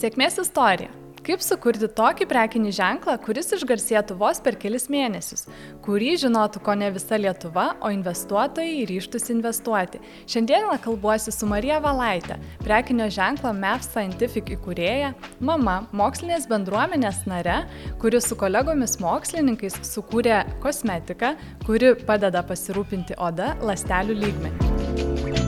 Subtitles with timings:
[0.00, 0.88] Sėkmės istorija.
[1.20, 5.42] Kaip sukurti tokį prekinį ženklą, kuris išgarsėtų vos per kelis mėnesius,
[5.84, 10.00] kurį žinotų ko ne visa Lietuva, o investuotojai ryštųsi investuoti.
[10.24, 15.12] Šiandieną kalbuosi su Marija Valaitė, prekinio ženklo MEF Scientific įkūrėja,
[15.44, 17.58] mama, mokslinės bendruomenės nare,
[18.00, 21.34] kuri su kolegomis mokslininkais sukūrė kosmetiką,
[21.68, 25.39] kuri padeda pasirūpinti oda lastelių lygmenį.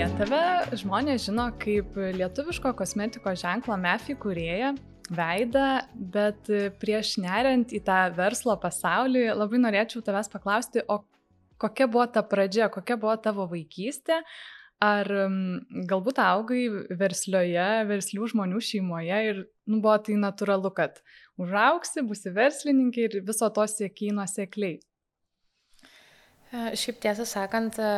[0.00, 4.70] Marija, tave žmonės žino kaip lietuviško kosmetiko ženklo MEFI kurėja,
[5.12, 5.64] veidą,
[6.14, 6.48] bet
[6.80, 11.02] prieš neriant į tą verslo pasaulį labai norėčiau tavęs paklausti, o
[11.60, 14.22] kokia buvo ta pradžia, kokia buvo tavo vaikystė,
[14.80, 15.12] ar
[15.92, 16.62] galbūt augai
[17.02, 21.04] verslioje, verslių žmonių šeimoje ir nu, buvo tai natūralu, kad
[21.36, 24.80] užauksi, būsi verslininkė ir viso to siekiai nuosekliai.
[26.50, 27.90] E, šiaip tiesą sakant, e,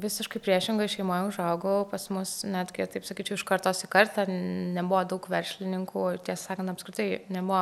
[0.00, 5.26] visiškai priešingai šeimoje užaugau, pas mus netgi, taip sakyčiau, iš kartos į kartą nebuvo daug
[5.28, 7.60] verslininkų tiesą sakant, apskritai nebuvo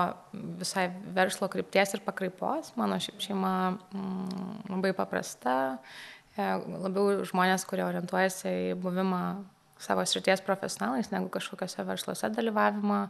[0.60, 0.84] visai
[1.16, 2.70] verslo krypties ir pakraipos.
[2.78, 5.56] Mano šiaip šeima mm, labai paprasta,
[6.36, 6.46] e,
[6.86, 9.22] labiau žmonės, kurie orientuojasi į buvimą
[9.82, 13.00] savo srities profesionalais negu kažkokiuose versluose dalyvavimą.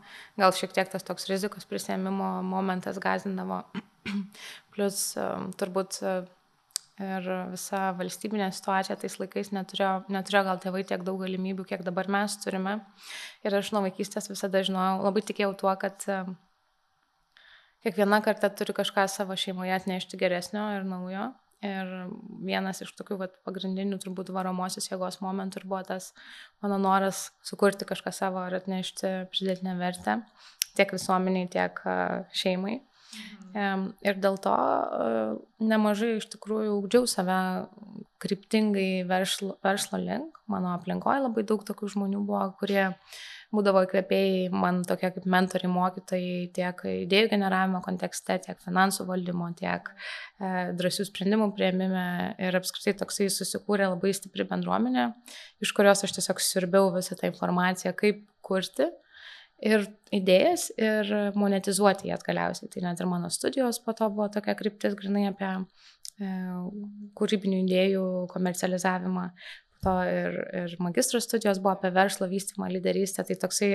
[0.40, 3.66] Gal šiek tiek tas toks rizikos prisėmimo momentas gazindavo.
[4.72, 5.12] Plus
[5.60, 6.00] turbūt
[7.02, 12.10] ir visa valstybinė situacija tais laikais neturėjo, neturėjo gal tėvai tiek daug galimybių, kiek dabar
[12.10, 12.78] mes turime.
[13.46, 16.06] Ir aš nuo vaikystės visada žinojau, labai tikėjau tuo, kad
[17.86, 21.30] kiekviena karta turi kažką savo šeimoje atnešti geresnio ir naujo.
[21.64, 21.88] Ir
[22.46, 26.12] vienas iš tokių vat, pagrindinių turbūt varomosios jėgos momentų ir buvo tas
[26.62, 30.20] mano noras sukurti kažką savo ir atnešti pridėtinę vertę
[30.78, 31.82] tiek visuomeniai, tiek
[32.30, 32.78] šeimai.
[33.08, 33.84] Mhm.
[34.04, 35.06] Ir dėl to e,
[35.64, 37.38] nemažai iš tikrųjų ugdžiau save
[38.22, 40.36] kryptingai verslo, verslo link.
[40.50, 42.90] Mano aplinkoje labai daug tokių žmonių buvo, kurie
[43.54, 49.88] būdavo įkvėpėjai, man tokie kaip mentoriai, mokytojai tiek idėjų generavimo kontekste, tiek finansų valdymo, tiek
[49.88, 55.10] e, drąsių sprendimų prieimime ir apskritai toksai susikūrė labai stipri bendruomenė,
[55.64, 58.90] iš kurios aš tiesiog sirbiau visą tą informaciją, kaip kurti
[59.58, 62.70] ir idėjas ir monetizuoti jas galiausiai.
[62.72, 66.30] Tai net ir mano studijos po to buvo tokia kryptis grinai apie e,
[67.18, 69.26] kūrybinių idėjų komercializavimą.
[69.78, 73.26] Po to ir, ir magistro studijos buvo apie verslo vystymą, lyderystę.
[73.26, 73.74] Tai toksai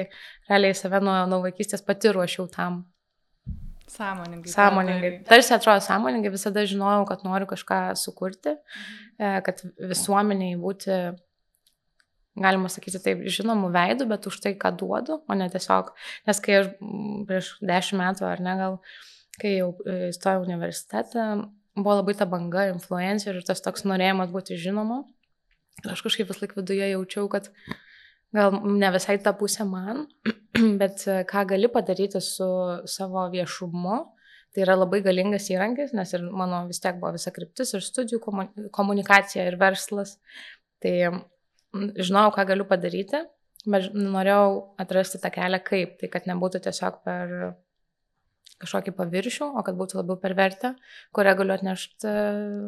[0.50, 2.84] realiai save nuo, nuo vaikystės pati ruošiau tam.
[3.94, 4.50] Sąmoningai.
[4.50, 5.12] Sąmoningai.
[5.28, 9.44] Tarsi atrodo sąmoningai, visada žinojau, kad noriu kažką sukurti, mhm.
[9.46, 9.62] kad
[9.92, 10.98] visuomeniai būti
[12.40, 15.92] galima sakyti taip, žinomų veidų, bet už tai, ką duodu, o ne tiesiog,
[16.28, 16.70] nes kai aš
[17.30, 18.78] prieš dešimt metų ar ne gal,
[19.42, 21.28] kai jau e, įstojau universitetą,
[21.78, 25.04] buvo labai ta banga influencer ir tas toks norėjimas būti žinomu.
[25.84, 27.50] Ir aš kažkaip vis laik viduje jaučiau, kad
[28.34, 30.08] gal ne visai ta pusė man,
[30.82, 32.50] bet e, ką gali padaryti su
[32.90, 34.00] savo viešumu,
[34.54, 38.22] tai yra labai galingas įrankis, nes ir mano vis tiek buvo visa kryptis ir studijų
[38.74, 40.20] komunikacija ir verslas.
[40.84, 40.94] Tai
[41.74, 43.24] žinojau, ką galiu padaryti,
[43.66, 44.48] bet norėjau
[44.82, 47.38] atrasti tą kelią kaip, tai kad nebūtų tiesiog per
[48.64, 50.74] kažkokį paviršių, o kad būtų labiau per vertę,
[51.16, 52.14] kurią galiu atnešti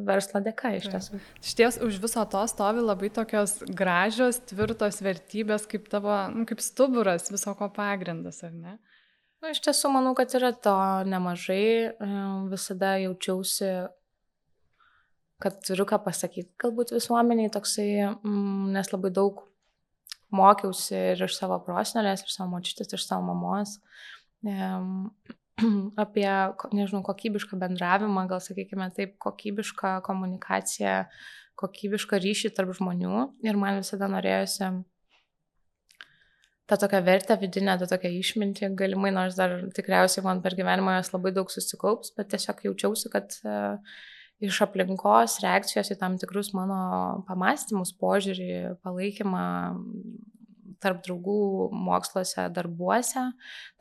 [0.07, 1.19] verslo dėka iš tiesų.
[1.43, 6.63] Iš ties už viso to stovi labai tokios gražios, tvirtos vertybės, kaip tavo, nu, kaip
[6.63, 8.75] stuburas, viso ko pagrindas, ar ne?
[9.43, 10.75] Nu, iš tiesų manau, kad yra to
[11.07, 11.93] nemažai,
[12.51, 13.71] visada jaučiausi
[15.43, 19.43] kad turiu ką pasakyti galbūt visuomeniai toksai, mm, nes labai daug
[20.35, 23.77] mokiausi ir iš savo prosenelės, iš savo močiutės, iš savo mamos
[26.03, 26.27] apie,
[26.75, 30.97] nežinau, kokybišką bendravimą, gal sakykime taip, kokybišką komunikaciją,
[31.59, 33.29] kokybišką ryšį tarp žmonių.
[33.47, 34.73] Ir man visada norėjosi
[36.67, 41.13] tą tokią vertę vidinę, tą tokią išmintį, galimai nors dar tikriausiai man per gyvenimą jos
[41.13, 43.79] labai daug susikaups, bet tiesiog jaučiausi, kad uh,
[44.43, 49.45] iš aplinkos reakcijos į tam tikrus mano pamastymus, požiūrį, palaikymą
[50.83, 53.29] tarp draugų moksluose, darbuose,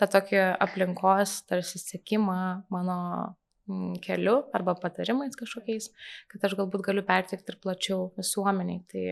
[0.00, 2.38] tą tokį aplinkos tarsi sėkimą
[2.72, 2.98] mano
[3.68, 5.90] mm, keliu arba patarimais kažkokiais,
[6.32, 8.84] kad aš galbūt galiu pertikti ir plačiau visuomeniai.
[8.92, 9.06] Tai,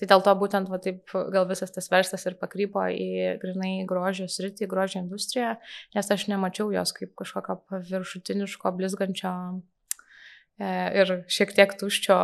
[0.00, 4.26] tai dėl to būtent va, taip gal visas tas verslas ir pakrypo į grinai grožio
[4.28, 5.54] sritį, grožio industriją,
[5.94, 9.36] nes aš nemačiau jos kaip kažkokio paviršutiniško, blizgančio
[10.62, 12.16] ir šiek tiek tuščio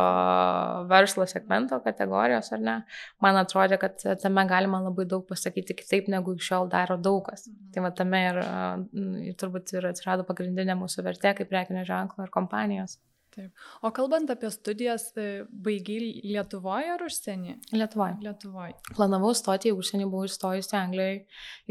[0.87, 2.75] verslo segmento kategorijos, ar ne,
[3.23, 7.47] man atrodė, kad tame galima labai daug pasakyti kitaip, negu iki šiol daro daugas.
[7.49, 7.71] Mhm.
[7.75, 8.41] Tai va tame ir,
[9.31, 12.99] ir turbūt ir atsirado pagrindinė mūsų vertė kaip prekinio ženklo ir kompanijos.
[13.31, 13.51] Taip.
[13.79, 17.53] O kalbant apie studijas, e, baigiai Lietuvoje ar užsienį?
[17.71, 18.17] Lietuvoje.
[18.25, 18.73] Lietuvoje.
[18.97, 21.21] Planavau stoti į užsienį, buvau įstojusi Anglijoje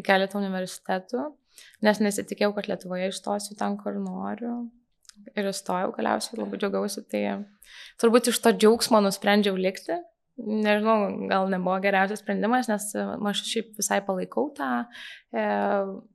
[0.01, 1.27] į keletą universitetų,
[1.85, 4.55] nes nesitikėjau, kad Lietuvoje įstosiu ten, kur noriu.
[5.39, 7.05] Ir įstojau galiausiai, labai džiaugiausi.
[7.11, 7.25] Tai
[8.03, 9.99] turbūt iš to džiaugsmo nusprendžiau likti.
[10.41, 15.43] Nežinau, gal nebuvo geriausias sprendimas, nes aš šiaip visai palaikau tą e,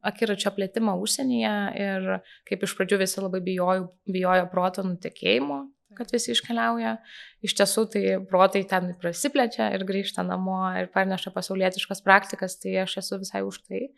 [0.10, 1.54] akiračio plėtimą užsienyje
[1.84, 2.07] ir
[2.50, 5.60] kaip iš pradžių visi labai bijojo, bijojo proto nutekėjimo,
[6.00, 6.96] kad visi iškeliauja.
[7.46, 12.98] Iš tiesų, tai protai ten prasiplečia ir grįžta namo ir parneša pasaulietiškas praktikas, tai aš
[13.04, 13.90] esu visai už tai.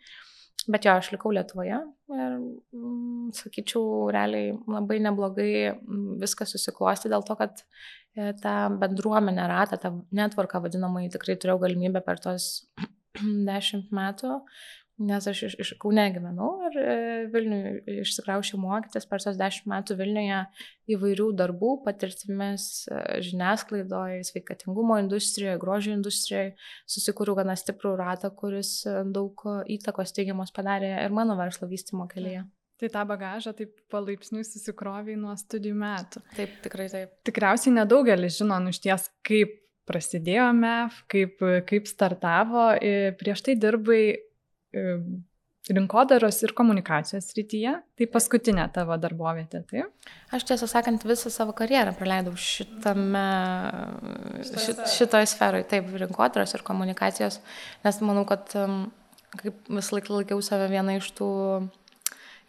[0.66, 2.34] Bet jo, aš likau Lietuvoje ir,
[2.74, 9.78] mm, sakyčiau, realiai labai neblogai mm, viskas susiklosti dėl to, kad e, tą bendruomenę ratą,
[9.80, 12.50] tą netvarką vadinamąjį tikrai turėjau galimybę per tos
[13.48, 14.40] dešimt metų
[14.98, 16.94] Nes aš iš, iš Kaune gyvenau ir e,
[17.30, 20.40] Vilniuje išsikraušiau mokytis per tos dešimt metų Vilniuje
[20.90, 26.56] įvairių darbų, patirtimis e, žiniasklaidoje, sveikatingumo industrijoje, grožio industrijoje,
[26.90, 32.42] susikūriau gana stiprų ratą, kuris e, daug įtakos teigiamos padarė ir mano verslo vystimo kelyje.
[32.78, 36.26] Tai tą bagažą taip palaipsniui susikroviai nuo studijų metų.
[36.34, 37.14] Taip, tikrai taip.
[37.26, 42.70] Tikriausiai nedaugelis žino nušties, kaip prasidėjo MEF, kaip, kaip startavo.
[43.18, 44.02] Prieš tai dirbai
[45.68, 47.74] rinkodaros ir komunikacijos srityje.
[47.98, 50.12] Tai paskutinė tavo darbovietė, taip?
[50.34, 53.24] Aš tiesą sakant, visą savo karjerą praleidau šitame,
[54.48, 57.40] šit, šitoje sferoje, taip, rinkodaros ir komunikacijos,
[57.84, 58.54] nes manau, kad
[59.36, 61.28] kaip visą laiką laikiau save vieną iš tų,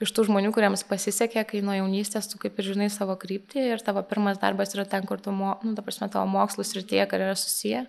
[0.04, 3.84] iš tų žmonių, kuriems pasisekė, kai nuo jaunystės tu kaip ir žinai savo kryptį ir
[3.84, 7.26] tavo pirmas darbas yra ten, kur tu, mo, nu, ta prasme, tavo mokslų srityje, kad
[7.26, 7.86] yra susiję.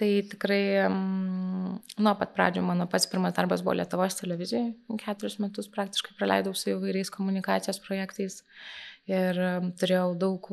[0.00, 4.72] Tai tikrai nuo pat pradžių mano pats pirmas darbas buvo Lietuvos televizijoje.
[5.02, 8.40] Keturis metus praktiškai praleidau su įvairiais komunikacijos projektais
[9.10, 9.38] ir
[9.80, 10.48] turėjau daug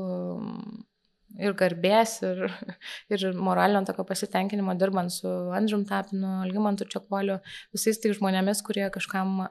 [1.39, 2.47] ir garbės, ir,
[3.13, 7.39] ir moralinio tokio pasitenkinimo dirbant su Andrium Tapinu, Algymantu Čekvoliu,
[7.75, 9.45] visais tai žmonėmis, kurie kažkam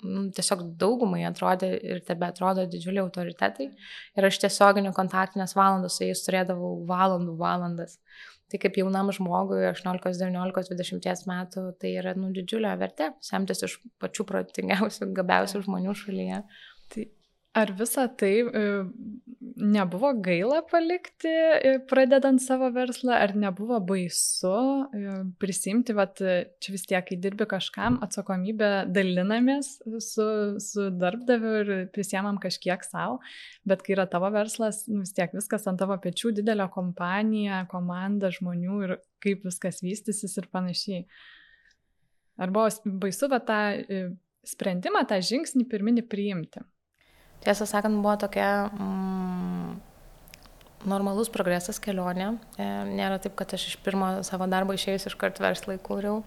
[0.00, 3.68] tiesiog daugumai atrodė ir tebe atrodo didžiuliai autoritetai.
[4.16, 7.98] Ir aš tiesioginių kontaktinės valandas su jais turėdavau valandų valandas.
[8.50, 13.78] Tai kaip jaunam žmogui 18, 19, 20 metų tai yra nu, didžiulė vertė semtis iš
[14.02, 16.42] pačių protingiausių, gabiausių žmonių šalyje.
[16.90, 17.06] Tai
[17.50, 18.60] Ar visą tai e,
[19.58, 21.32] nebuvo gaila palikti,
[21.66, 24.52] e, pradedant savo verslą, ar nebuvo baisu
[24.94, 26.22] e, prisimti, vat,
[26.62, 29.72] čia vis tiek, kai dirbi kažkam, atsakomybę dalinamės
[30.06, 30.28] su,
[30.62, 33.18] su darbdaviu ir prisiemam kažkiek savo,
[33.66, 38.30] bet kai yra tavo verslas, nu, vis tiek viskas ant tavo pečių, didelė kompanija, komanda
[38.30, 41.08] žmonių ir kaip viskas vystysis ir panašiai.
[42.38, 42.70] Ar buvo
[43.02, 43.62] baisu va, tą
[44.46, 46.62] sprendimą, tą žingsnį pirminį priimti?
[47.44, 49.78] Tiesą sakant, buvo tokia mm,
[50.90, 52.34] normalus progresas kelionė.
[52.60, 56.20] E, nėra taip, kad aš iš pirmo savo darbo išėjus iš kart verslą įkūriau.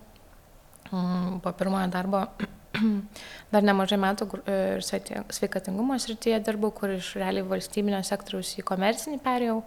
[0.90, 2.26] Mm, po pirmojo darbo
[3.54, 9.20] dar nemažai metų e, ir sveikatingumo srityje dirbau, kur iš realiai valstybinio sektoriaus į komercinį
[9.24, 9.60] perėjau.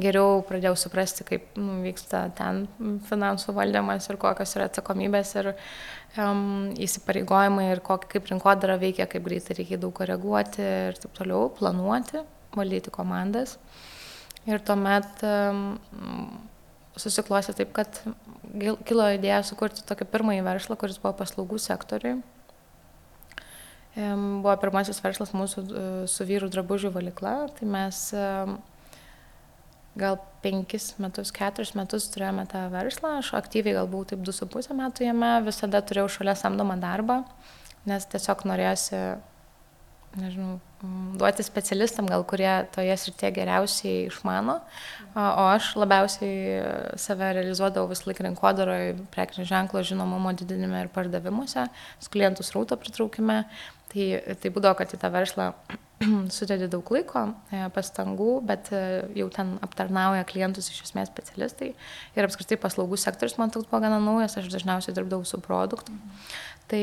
[0.00, 2.64] Geriau pradėjau suprasti, kaip nu, vyksta ten
[3.08, 9.26] finansų valdymas ir kokios yra atsakomybės ir um, įsipareigojimai ir kokį, kaip rinkodara veikia, kaip
[9.28, 12.24] greitai reikia daug koreguoti ir taip toliau, planuoti,
[12.56, 13.58] valdyti komandas.
[14.48, 15.66] Ir tuomet um,
[17.00, 18.00] susiklosi taip, kad
[18.88, 22.22] kilo idėja sukurti tokį pirmąjį verslą, kuris buvo paslaugų sektoriui.
[23.94, 28.08] Buvo pirmasis verslas mūsų uh, su vyrų drabužių valikla, tai mes
[29.94, 34.48] gal penkis metus, keturis metus turėjome tą verslą, aš aktyviai gal buvau taip du su
[34.50, 37.20] pusę metų jame, visada turėjau šalia samdomą darbą,
[37.88, 39.02] nes tiesiog norėjosi,
[40.20, 40.58] nežinau,
[41.18, 44.58] duoti specialistam, gal kurie toje srityje geriausiai išmano,
[45.14, 51.66] o aš labiausiai save realizuodavau vis laik rinkodaroje, prekinio ženklo žinomumo didinime ir pardavimuose,
[52.12, 53.42] klientų srauto pritraukime,
[53.92, 55.50] tai, tai būdavo, kad į tą verslą
[56.36, 58.84] sudedi daug laiko, e, pastangų, bet e,
[59.18, 61.72] jau ten aptarnauja klientus iš esmės specialistai.
[62.18, 65.94] Ir apskritai paslaugų sektorius man toks buvo gana naujas, aš dažniausiai dirbdavau su produktu.
[66.70, 66.82] Tai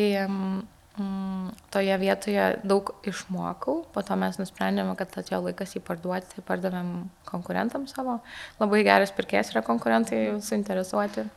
[1.72, 7.96] toje vietoje daug išmokau, po to mes nusprendėme, kad atėjo laikas jį parduoti, pardavėm konkurentams
[7.96, 8.20] savo.
[8.60, 11.30] Labai geras pirkėjas yra konkurentai suinteresuoti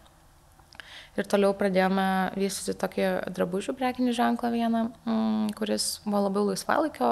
[1.14, 3.04] Ir toliau pradėjome vystyti tokį
[3.37, 7.11] drabužių prekinį ženklą vieną, mm, kuris buvo labiau laisvalaikio,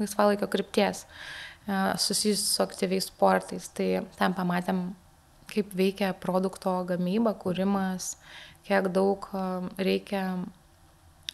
[0.00, 3.68] laisvalaikio krypties, e, susijęs su aktyviais sportais.
[3.70, 4.94] Tai ten pamatėm,
[5.46, 8.16] kaip veikia produkto gamyba, kūrimas,
[8.66, 9.46] kiek daug e,
[9.78, 10.42] reikia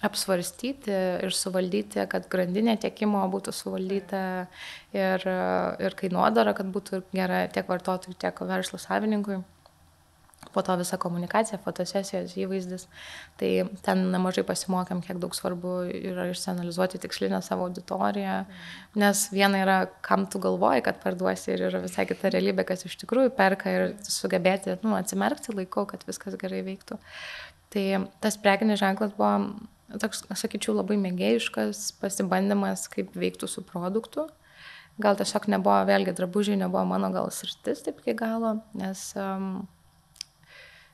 [0.02, 0.92] apsvarstyti
[1.26, 4.22] ir suvaldyti, kad grandinė tiekimo būtų suvaldyta
[4.96, 5.26] ir,
[5.86, 9.42] ir kainodara, kad būtų gera tiek vartotojui, tiek verslo savininkui
[10.52, 12.86] po to visa komunikacija, fotosesijos, įvaizdis.
[13.40, 13.50] Tai
[13.84, 18.42] ten nemažai pasimokėm, kiek daug svarbu yra išsianalizuoti tikslinę savo auditoriją,
[19.00, 22.98] nes viena yra, kam tu galvoji, kad parduosi ir yra visai kita realybė, kas iš
[23.04, 26.98] tikrųjų perka ir sugebėti nu, atsimerkti laiku, kad viskas gerai veiktų.
[27.72, 27.86] Tai
[28.20, 29.36] tas prekinis ženklas buvo
[30.00, 34.28] toks, sakyčiau, labai mėgėjiškas pasibandymas, kaip veiktų su produktu.
[35.02, 39.62] Gal tiesiog nebuvo, vėlgi, drabužiai nebuvo mano gal sritis taip iki galo, nes um,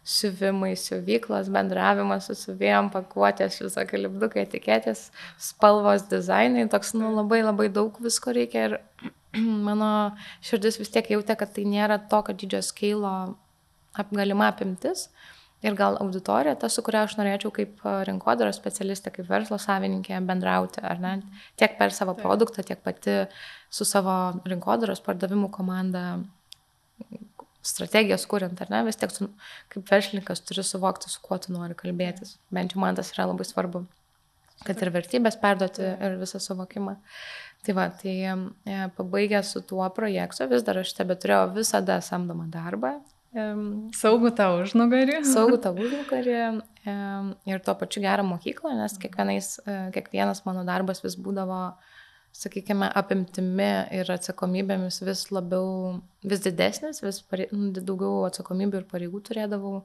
[0.09, 5.09] siuvimai, siuvyklos, bendravimas su siuvėjom, pakuotės, visokie lipdukai, etiketės,
[5.51, 8.77] spalvos, dizainai, toks, nu, labai labai daug visko reikia ir
[9.69, 9.91] mano
[10.47, 13.13] širdis vis tiek jautė, kad tai nėra tokio didžio skeilo
[13.99, 15.09] ap, galima apimtis.
[15.67, 20.79] Ir gal auditorija, ta, su kuria aš norėčiau kaip rinkodaros specialistė, kaip verslo savininkė bendrauti,
[20.87, 21.17] ar ne,
[21.59, 23.25] tiek per savo produktą, tiek pati
[23.67, 24.15] su savo
[24.47, 26.05] rinkodaros pardavimų komanda
[27.69, 29.29] strategijas kuriant, ar ne, vis tiek tu
[29.73, 32.37] kaip verslininkas turi suvokti, su kuo tu nori kalbėtis.
[32.55, 33.83] Bent jau man tas yra labai svarbu,
[34.63, 36.97] kad ir vertybės perduoti ir visą suvokimą.
[37.67, 38.35] Tai va, tai e,
[38.97, 43.01] pabaigę su tuo projektu, vis dar aš tebe turėjau visada samdomą darbą.
[43.99, 45.21] Saugų tą užnugarį.
[45.35, 46.41] Saugų tą užnugarį
[47.49, 51.63] ir tuo pačiu gerą mokyklą, nes e, kiekvienas mano darbas vis būdavo
[52.39, 59.23] sakykime, apimtimi ir atsakomybėmis vis labiau, vis didesnis, vis pare, nu, daugiau atsakomybių ir pareigų
[59.29, 59.83] turėdavau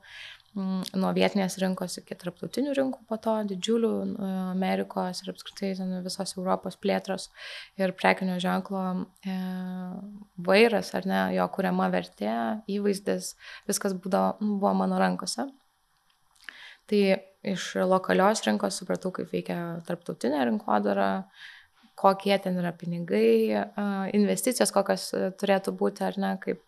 [0.54, 5.72] nuo vietinės rinkos iki tarptautinių rinkų po to, didžiulių nu, Amerikos ir apskritai
[6.06, 7.30] visos Europos plėtros
[7.82, 8.84] ir prekinio ženklo
[9.26, 9.38] e,
[10.46, 12.36] vairas, ar ne, jo kuriama vertė,
[12.70, 13.34] įvaizdis,
[13.70, 15.50] viskas būdavo, buvo mano rankose.
[16.92, 17.02] Tai
[17.54, 21.12] iš lokalios rinkos supratau, kaip veikia tarptautinė rinkodara,
[21.98, 23.64] kokie ten yra pinigai,
[24.18, 26.62] investicijos, kokios e, turėtų būti, ar ne, kaip,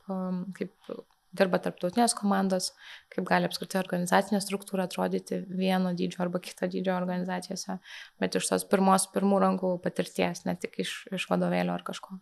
[0.57, 0.95] kaip
[1.37, 2.71] dirba tarptautinės komandos,
[3.13, 7.79] kaip gali apskritai organizacinė struktūra atrodyti vieno dydžio arba kito dydžio organizacijose,
[8.21, 12.19] bet iš tos pirmos, pirmų rankų patirties, ne tik iš, iš vadovėlio ar kažko.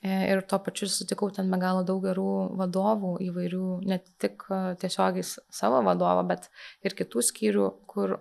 [0.00, 4.60] E, ir tuo pačiu sutikau ten be galo daug gerų vadovų įvairių, ne tik e,
[4.80, 6.48] tiesiogiai savo vadovo, bet
[6.86, 8.18] ir kitų skyrių, kur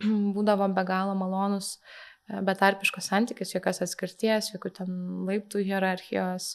[0.36, 4.96] būdavo be galo malonus uh, betarpiškas santykis, jokios atskirties, jokių ten
[5.28, 6.54] laiptų hierarchijos,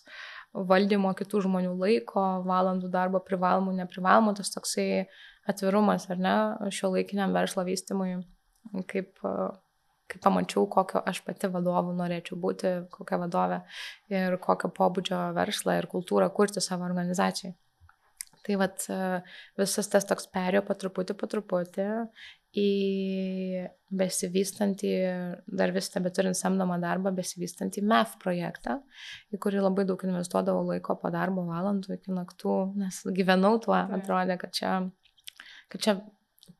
[0.56, 5.06] valdymo kitų žmonių laiko, valandų darbo privalomų, neprivalomų, tas toksai
[5.50, 6.36] atvirumas, ar ne,
[6.74, 8.16] šio laikiniam verslo vystimui,
[8.92, 9.20] kaip,
[10.12, 13.62] kaip pamačiau, kokio aš pati vadovų norėčiau būti, kokią vadovę
[14.14, 17.54] ir kokio pobūdžio verslą ir kultūrą kurti savo organizacijai.
[18.46, 18.84] Tai vat
[19.58, 21.88] visas tas toks perėjo po truputį, po truputį
[22.56, 24.92] į besivystantį,
[25.46, 28.80] dar vis tebe turint samdomą darbą, besivystantį MEF projektą,
[29.36, 34.40] į kurį labai daug investuodavau laiko po darbo valandų iki naktų, nes gyvenau tuo, atrodė,
[34.42, 34.74] kad čia,
[35.72, 35.98] kad čia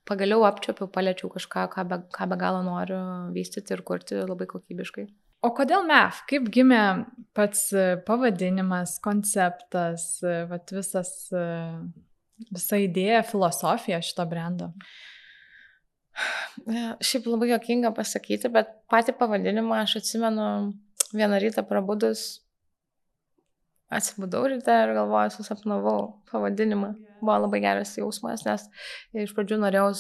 [0.08, 3.00] pagaliau apčiopiau, paliečiau kažką, ką be, ką be galo noriu
[3.36, 5.08] vystyti ir kurti labai kokybiškai.
[5.46, 6.24] O kodėl MEF?
[6.30, 6.84] Kaip gimė
[7.38, 7.68] pats
[8.08, 10.08] pavadinimas, konceptas,
[10.50, 11.12] vat visas,
[12.50, 14.72] visa idėja, filosofija šito brendo?
[17.04, 20.48] Šiaip labai jokinga pasakyti, bet patį pavadinimą aš atsimenu
[21.16, 22.26] vieną rytą prabudus,
[23.92, 26.00] atsibudau ryte ir galvoju, susapnavau
[26.32, 26.96] pavadinimą.
[27.22, 28.66] Buvo labai geras jausmas, nes
[29.26, 29.92] iš pradžių norėjau,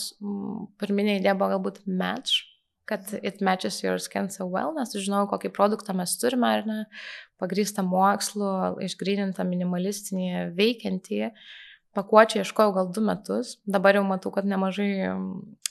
[0.82, 2.44] pirminė idėja buvo galbūt match,
[2.90, 6.80] kad it matches your skin so well, nes žinau, kokį produktą mes turime, ar ne,
[7.42, 8.50] pagrįstą mokslu,
[8.86, 11.22] išgrynintą minimalistinį, veikiantį.
[11.96, 15.16] Pakuočiai ieškojau gal du metus, dabar jau matau, kad nemažai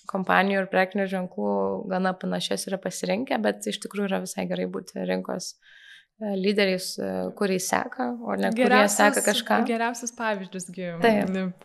[0.09, 1.55] kompanijų ir prekinių ženklų
[1.93, 5.73] gana panašias yra pasirinkę, bet iš tikrųjų yra visai gerai būti rinkos uh,
[6.21, 9.57] lyderiais, e, kuriais seka, o ne kurie seka kažką.
[9.67, 10.69] Geriausius pavyzdžius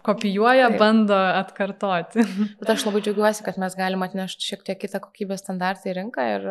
[0.05, 0.79] kopijuoja, Taip.
[0.81, 2.25] bando atkartoti.
[2.59, 6.25] Bet aš labai džiaugiuosi, kad mes galime atnešti šiek tiek kitą kokybės standartą į rinką
[6.33, 6.49] ir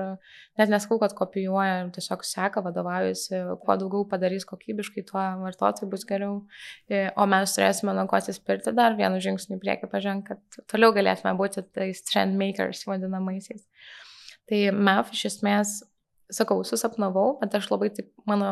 [0.61, 6.41] net neskau, kad kopijuoja, tiesiog seka, vadovaujasi, kuo daugiau padarys kokybiškai, tuo vartotojai bus geriau.
[6.87, 10.95] E, o mes turėsime nuo ko atsispirti dar vienu žingsniu į priekį pažengti, kad toliau
[10.95, 13.67] galėtume būti tais trend makers vadinamaisiais.
[14.49, 15.81] Tai MEF iš esmės
[16.33, 18.51] sakau, susapnavau, bet aš labai taip, mano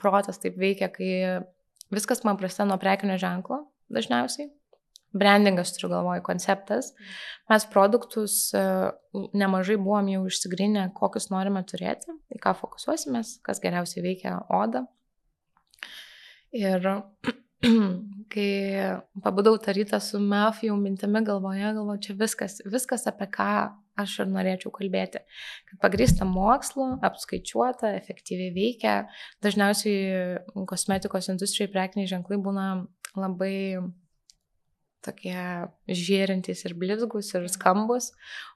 [0.00, 1.12] protas taip veikia, kai
[1.94, 3.62] viskas man prasideda nuo prekinio ženklo
[3.92, 4.50] dažniausiai.
[5.12, 6.94] Brandingas turiu galvoj, konceptas.
[7.52, 8.62] Mes produktus e,
[9.36, 14.86] nemažai buvom jau išsigrinę, kokius norime turėti, į ką fokusuosimės, kas geriausiai veikia odą.
[16.56, 16.88] Ir
[18.32, 18.48] kai
[19.20, 20.20] pabudau tą rytą su
[20.64, 23.52] jau mintimi galvoje, galvoju, čia viskas, viskas apie ką
[24.00, 25.22] aš ir norėčiau kalbėti.
[25.70, 28.94] Kad pagrįsta mokslu, apskaičiuota, efektyviai veikia.
[29.44, 32.68] Dažniausiai kosmetikos industrijai prekiniai ženklai būna
[33.18, 33.56] labai
[35.02, 35.36] tokie
[35.90, 38.12] žėrintys ir blizgus ir skambus,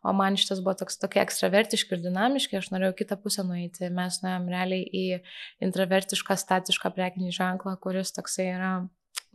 [0.06, 3.90] o man šitas buvo toks tokie ekstravertiški ir dinamiški, aš norėjau kitą pusę nueiti.
[3.94, 5.06] Mes nuėjom realiai į
[5.66, 8.72] intravertišką, statišką prekinį ženklą, kuris toksai yra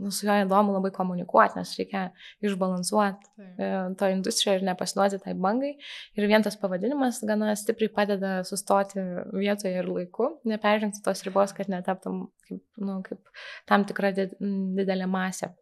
[0.01, 2.03] nu, su juo įdomu labai komunikuoti, nes reikia
[2.46, 3.31] išbalansuoti
[3.62, 5.74] e, to industriją ir nepasiduoti tai bangai.
[6.17, 9.01] Ir vien tas pavadinimas gana stipriai padeda sustoti
[9.36, 15.53] vietoje ir laiku, neperžengti tos ribos, kad netaptum kaip, nu, kaip tam tikra didelė masė.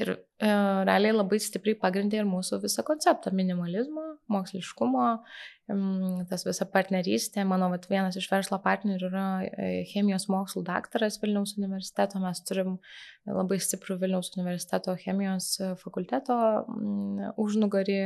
[0.00, 0.48] Ir e,
[0.88, 5.06] realiai labai stipriai pagrindė ir mūsų visą konceptą- minimalizmo, moksliškumo,
[6.28, 7.44] tas visa partnerystė.
[7.46, 12.20] Mano vat, vienas iš verslo partnerių yra e, chemijos mokslų daktaras Vilniaus universiteto.
[12.22, 12.78] Mes turim
[13.28, 16.34] labai stiprų Vilniaus universiteto chemijos fakulteto
[17.40, 18.00] užnugarį,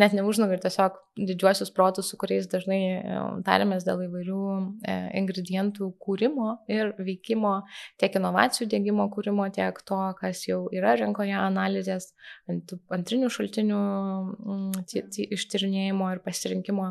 [0.00, 4.40] net ne užnugarį, tiesiog didžiuosius protus, su kuriais dažnai e, tarėmės dėl įvairių
[4.88, 7.58] e, ingredientų kūrimo ir veikimo,
[8.00, 12.10] tiek inovacijų dėgymo kūrimo, tiek to, kas jau yra rinkoje analizės,
[12.50, 13.80] ant, antrinių šaltinių
[15.36, 16.85] ištyrinėjimo ir pasirinkimo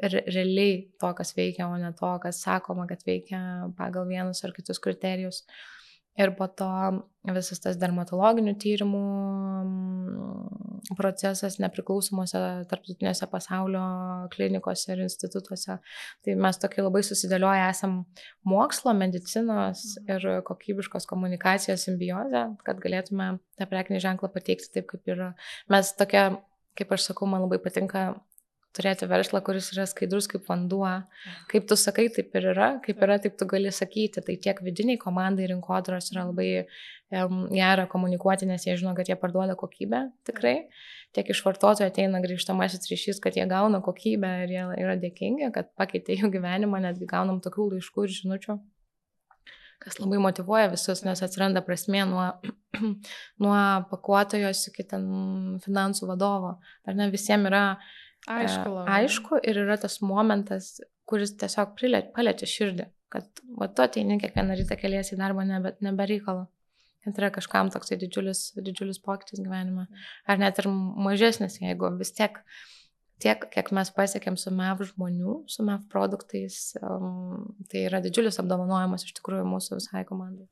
[0.00, 3.42] realiai to, kas veikia, o ne to, kas sakoma, kad veikia
[3.78, 5.44] pagal vienus ar kitus kriterijus.
[6.18, 6.68] Ir po to
[7.32, 9.02] visas tas dermatologinių tyrimų
[9.62, 13.82] mm, procesas nepriklausomose tarptautinėse pasaulio
[14.34, 15.78] klinikose ir institutuose.
[16.24, 18.00] Tai mes tokie labai susidėlioję esam
[18.48, 20.10] mokslo, medicinos mhm.
[20.10, 25.32] ir kokybiškos komunikacijos simbiozę, kad galėtume tą prekinį ženklą pateikti taip, kaip yra.
[25.72, 26.26] Mes tokia,
[26.76, 28.10] kaip aš sakau, man labai patinka
[28.76, 30.88] turėti verslą, kuris yra skaidrus kaip vanduo.
[31.50, 34.22] Kaip tu sakai, taip ir yra, kaip yra, taip tu gali sakyti.
[34.26, 39.18] Tai tiek vidiniai komandai rinkodaros yra labai um, gera komunikuoti, nes jie žino, kad jie
[39.20, 40.56] parduoda kokybę tikrai.
[41.16, 45.72] Tiek iš vartotojų ateina grįžtamasis ryšys, kad jie gauna kokybę ir jie yra dėkingi, kad
[45.78, 48.60] pakeitė jų gyvenimą, netgi gaunam tokių laiškų ir žinučių
[49.80, 52.26] kas labai motivuoja visus, nes atsiranda prasmė nuo,
[53.44, 55.06] nuo pakuotojos iki ten
[55.64, 56.58] finansų vadovo.
[56.84, 57.64] Ar ne visiems yra
[58.28, 58.86] Aišku, e, labai.
[59.00, 60.78] aišku ir yra tas momentas,
[61.08, 61.76] kuris tiesiog
[62.14, 66.48] paliečia širdį, kad va, tu ateini kiekvieną rytą keliasi į darbą nebe, nebereikalo.
[67.00, 69.86] Kad yra kažkam toksai didžiulis, didžiulis pokytis gyvenime.
[70.28, 72.36] Ar net ir mažesnis, jeigu vis tiek
[73.20, 79.04] tiek, kiek mes pasiekėm su MEV žmonių, su MEV produktais, um, tai yra didžiulis apdovanojimas
[79.06, 80.48] iš tikrųjų mūsų visai komandai.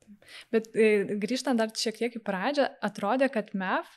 [0.53, 3.89] Bet e, grįžtant dar šiek tiek į pradžią, atrodė, kad MEV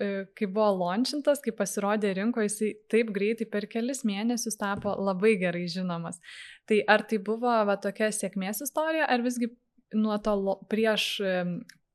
[0.00, 5.66] kai buvo launchintas, kai pasirodė rinkoje, jisai taip greitai per kelis mėnesius tapo labai gerai
[5.68, 6.20] žinomas.
[6.68, 9.50] Tai ar tai buvo va, tokia sėkmės istorija, ar visgi
[9.96, 11.12] nuo to prieš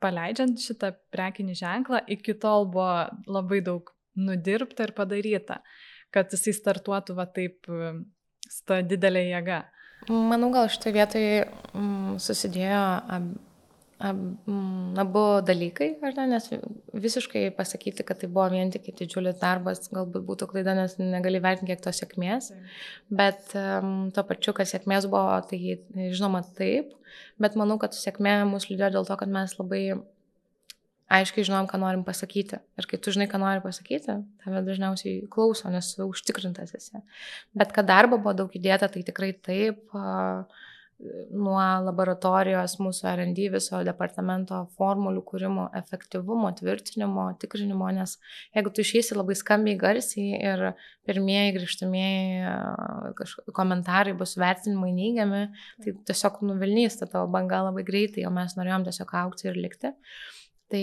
[0.03, 5.61] paleidžiant šitą prekinį ženklą iki tol buvo labai daug nudirbta ir padaryta,
[6.13, 7.65] kad jisai startuotų va taip
[8.45, 9.63] su ta didelė jėga.
[10.11, 11.37] Manau, gal šitoje vietoje
[11.73, 12.83] mm, susidėjo
[13.99, 16.49] abu dalykai, ar ne, nes
[17.05, 21.71] visiškai pasakyti, kad tai buvo vien tik didžiulis darbas, galbūt būtų klaida, nes negali vertinti
[21.71, 22.51] kiek tos sėkmės,
[23.07, 26.91] bet um, tuo pačiu, kad sėkmės buvo, tai žinoma taip,
[27.39, 29.85] bet manau, kad sėkmė mus lydėjo dėl to, kad mes labai
[31.15, 32.59] aiškiai žinom, ką norim pasakyti.
[32.81, 37.03] Ir kai tu žinai, ką nori pasakyti, tave dažniausiai klauso, nes užtikrintas esi.
[37.55, 39.85] Bet kad darbo buvo daug įdėta, tai tikrai taip.
[39.93, 40.65] Uh,
[41.35, 48.15] nuo laboratorijos mūsų R&D viso departamento formulių kūrimo, efektyvumo, tvirtinimo, tikrinimo, nes
[48.55, 50.63] jeigu tu išeisi labai skambiai garsiai ir
[51.07, 55.43] pirmieji grįžtamieji komentarai bus vertinimai neigiami,
[55.83, 59.91] tai tiesiog nuvilnys ta tavo banga labai greitai, o mes norėjom tiesiog aukti ir likti.
[60.71, 60.81] Tai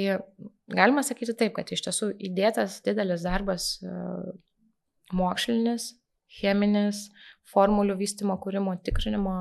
[0.70, 3.72] galima sakyti taip, kad iš tiesų įdėtas didelis darbas
[5.12, 5.94] mokslinis,
[6.32, 7.08] cheminis,
[7.50, 9.36] formulių vystimo, kūrimo, tikrinimo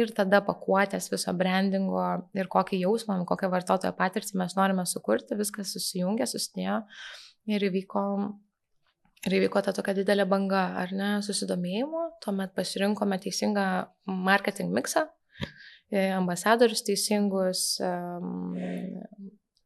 [0.00, 2.02] ir tada pakuotės viso brandingo
[2.36, 6.80] ir kokį jausmą, kokią vartotojo patirtį mes norime sukurti, viskas susijungė, susidėjo
[7.54, 8.04] ir įvyko,
[9.28, 13.68] ir įvyko ta tokia didelė banga, ar ne, susidomėjimo, tuomet pasirinkome teisingą
[14.06, 15.06] marketing mixą,
[15.94, 17.66] ambasadorius teisingus,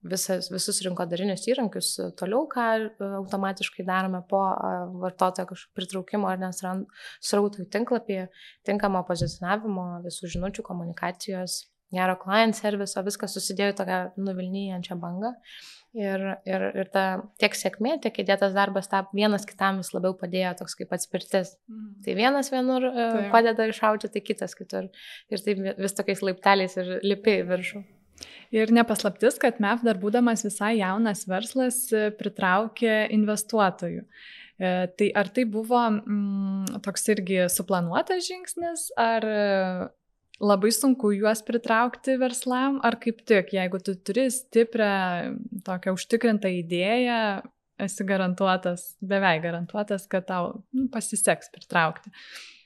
[0.07, 6.39] visas, visus rinkodarinius įrankius toliau, ką e, automatiškai darome po e, vartotojo kažkokio pritraukimo ar
[6.43, 8.21] nesrautų tinklapį,
[8.69, 15.35] tinkamo pozicionavimo, visų žinučių, komunikacijos, gero client serviso, viskas susidėjo į tokią nuvilnyjančią bangą.
[15.97, 17.05] Ir, ir, ir ta
[17.41, 21.55] tiek sėkmė, tiek įdėtas darbas tą vienas kitam vis labiau padėjo toks kaip atspirtis.
[21.65, 21.87] Mm.
[22.05, 23.25] Tai vienas vienur tai.
[23.33, 24.93] padeda iššauti, tai kitas kitur.
[25.33, 27.83] Ir taip vis tokiais laipteliais ir lipi į viršų.
[28.55, 31.83] Ir nepaslaptis, kad MEF dar būdamas visai jaunas verslas
[32.19, 34.07] pritraukė investuotojų.
[34.59, 39.27] E, tai ar tai buvo mm, toks irgi suplanuotas žingsnis, ar
[40.41, 47.23] labai sunku juos pritraukti verslam, ar kaip tik, jeigu tu turi stiprią, tokią užtikrintą idėją,
[47.83, 52.11] esi garantuotas, beveik garantuotas, kad tau nu, pasiseks pritraukti.
[52.11, 52.58] Mm,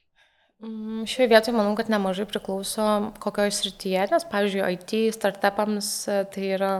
[1.07, 2.85] šioje vietoje manau, kad nemažai priklauso
[3.22, 6.70] kokioje srityje, nes, pavyzdžiui, IT startupams e, tai yra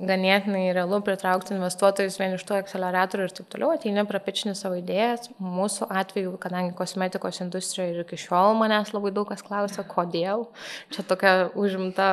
[0.00, 5.30] ganėtinai realu pritraukti investuotojus vien iš tų akceleratorių ir taip toliau, ateini prapičinį savo idėjas.
[5.38, 10.48] Mūsų atveju, kadangi kosmetikos industrijoje ir iki šiol manęs labai daug kas klausia, kodėl
[10.90, 12.10] čia tokia užimta,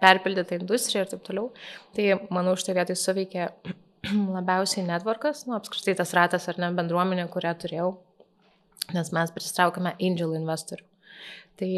[0.00, 1.50] perpildyta industrija ir taip toliau,
[1.96, 3.50] tai manau, šitoje vietoje suveikia
[4.38, 7.98] labiausiai networkas, nu, apskritai tas ratas ar ne bendruomenė, kurią turėjau
[8.94, 10.86] nes mes pristraukėme angel investorių.
[11.60, 11.68] Tai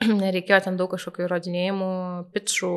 [0.24, 1.90] nereikėjo ten daug kažkokių įrodinėjimų,
[2.34, 2.70] pitchų,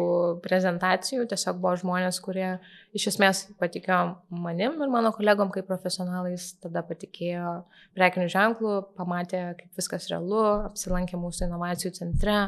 [0.43, 2.49] prezentacijų, tiesiog buvo žmonės, kurie
[2.93, 4.01] iš esmės patikėjo
[4.43, 7.55] manim ir mano kolegom kaip profesionalais, tada patikėjo
[7.97, 12.39] prekinių ženklų, pamatė, kaip viskas realu, apsilankė mūsų inovacijų centre,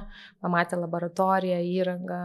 [0.43, 2.23] pamatė laboratoriją, įrangą,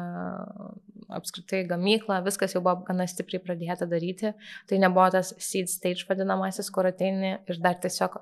[1.17, 4.35] apskritai gamyklą, viskas jau buvo gana stipriai pradėta daryti.
[4.69, 8.21] Tai nebuvo tas seed stage vadinamasis, kur ateini ir dar tiesiog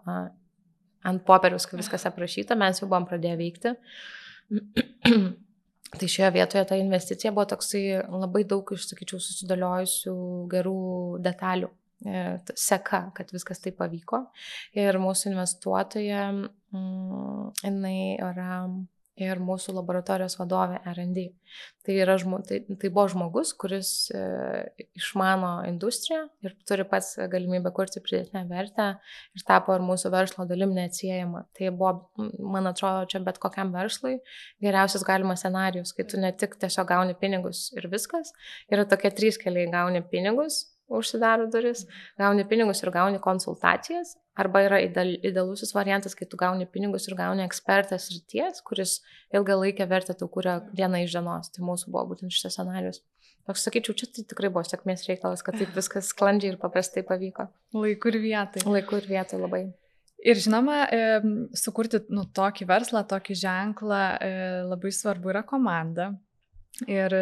[1.06, 3.74] ant popieriaus, kai viskas aprašyta, mes jau buvom pradėję veikti.
[5.98, 10.14] tai šioje vietoje ta investicija buvo toksai labai daug, išsakyčiau, susidėliojusių
[10.52, 10.80] gerų
[11.24, 11.70] detalių
[12.04, 14.26] e, seka, kad viskas taip pavyko.
[14.76, 18.62] Ir mūsų investuotoja, mm, jinai yra
[19.18, 21.24] ir mūsų laboratorijos vadovė R&D.
[21.86, 24.22] Tai, žmo, tai, tai buvo žmogus, kuris e,
[24.98, 28.88] išmano industriją ir turi pats galimybę kurti pridėtinę vertę
[29.36, 31.44] ir tapo ir mūsų verslo dalim neatsiejama.
[31.58, 31.92] Tai buvo,
[32.38, 34.18] man atrodo, čia bet kokiam verslui
[34.64, 38.34] geriausias galimas scenarius, kai tu ne tik tiesiog gauni pinigus ir viskas,
[38.72, 41.84] yra tokie trys keliai- gauni pinigus, užsidaro duris,
[42.20, 47.16] gauni pinigus ir gauni konsultacijas, arba yra ideal, idealusis variantas, kai tu gauni pinigus ir
[47.18, 48.98] gauni ekspertas ryties, kuris
[49.34, 51.50] ilgalaikę vertę tau kūrė diena iš dienos.
[51.54, 53.02] Tai mūsų buvo būtent šitas scenarius.
[53.48, 57.48] Aš sakyčiau, čia tai tikrai buvo sėkmės reikalas, kad taip viskas sklandžiai ir paprastai pavyko.
[57.72, 58.64] Laiku ir vietai.
[58.68, 59.62] Laiku ir vietai labai.
[60.18, 60.82] Ir žinoma,
[61.56, 64.30] sukurti nu, tokį verslą, tokį ženklą e,
[64.66, 66.10] labai svarbu yra komanda.
[66.86, 67.14] Ir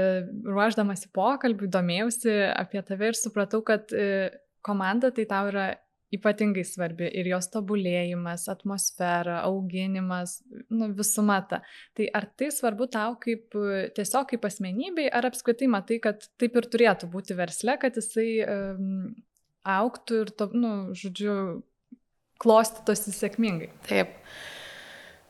[0.44, 4.28] ruoždamas į pokalbį domėjausi apie tave ir supratau, kad e,
[4.66, 5.70] komanda tai tau yra
[6.14, 10.38] ypatingai svarbi ir jos tobulėjimas, atmosfera, auginimas,
[10.70, 11.62] nu, visuma ta.
[11.98, 13.56] Tai ar tai svarbu tau kaip
[13.96, 19.16] tiesiog kaip asmenybei, ar apskritai matai, kad taip ir turėtų būti versle, kad jisai um,
[19.66, 21.34] auktų ir, to, nu, žodžiu,
[22.42, 23.72] klostytųsi sėkmingai?
[23.88, 24.14] Taip.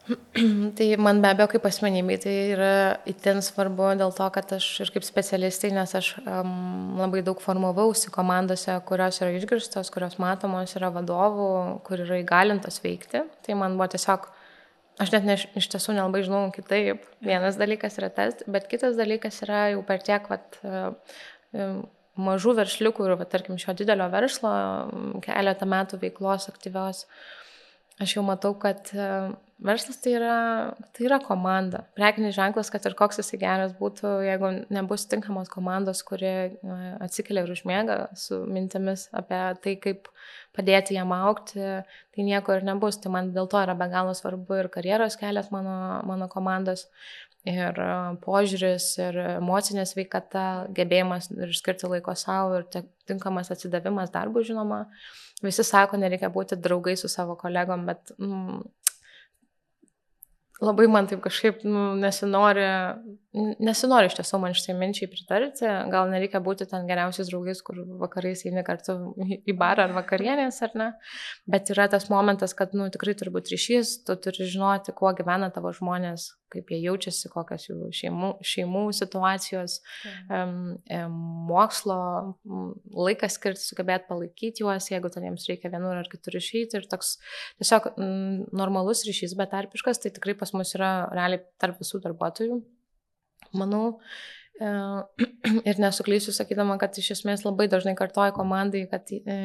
[0.76, 2.72] Tai man be abejo kaip asmenybei tai yra
[3.10, 8.12] itin svarbu dėl to, kad aš ir kaip specialistai, nes aš um, labai daug formavausi
[8.14, 11.48] komandose, kurios yra išgirstos, kurios matomos yra vadovų,
[11.86, 13.24] kur yra įgalintos veikti.
[13.46, 14.28] Tai man buvo tiesiog,
[15.02, 17.02] aš net ne, iš tiesų nelabai žinau kitaip.
[17.26, 21.82] Vienas dalykas yra tas, bet kitas dalykas yra jau per tiek, vat, um,
[22.16, 24.52] mažų versliukų ir, va, tarkim, šio didelio verslo
[25.26, 27.04] keletą metų veiklos aktyvios.
[28.00, 28.92] Aš jau matau, kad
[29.58, 30.36] verslas tai yra,
[30.92, 31.84] tai yra komanda.
[31.96, 36.58] Prekinis ženklas, kad ir koks jisai geras būtų, jeigu nebus tinkamos komandos, kurie
[37.02, 40.10] atsikelia ir užmiega su mintimis apie tai, kaip
[40.56, 43.00] padėti jam aukti, tai nieko ir nebus.
[43.00, 46.86] Tai man dėl to yra be galo svarbu ir karjeros kelias mano, mano komandos.
[47.46, 47.76] Ir
[48.24, 54.88] požiūris, ir emocinė sveikata, gebėjimas ir skirti laiko savo, ir tinkamas atsidavimas darbui, žinoma.
[55.44, 58.64] Visi sako, nereikia būti draugai su savo kolegom, bet mm,
[60.62, 62.64] labai man taip kažkaip nu, nesinori,
[63.60, 68.46] nesinori iš tiesų man šitai minčiai pritarti, gal nereikia būti ten geriausiais draugais, kur vakarais
[68.48, 70.88] eini kartu į barą ar vakarienės ar ne,
[71.50, 75.50] bet yra tas momentas, kad nu, tikrai turi būti ryšys, tu turi žinoti, kuo gyvena
[75.52, 79.78] tavo žmonės, kaip jie jaučiasi, kokios jų šeimų, šeimų situacijos,
[80.30, 80.76] um,
[81.48, 81.98] mokslo,
[82.94, 86.78] laikas skirti, sugebėti palaikyti juos, jeigu ten jiems reikia vienur ar kitur išeiti.
[86.78, 87.16] Ir toks
[87.60, 92.60] tiesiog mm, normalus ryšys, bet tarpiškas, tai tikrai pas mus yra realiai tarp visų darbuotojų.
[93.56, 93.84] Manau,
[94.60, 94.70] e,
[95.70, 99.38] ir nesuklysiu sakydama, kad iš esmės labai dažnai kartoju komandai, kad e,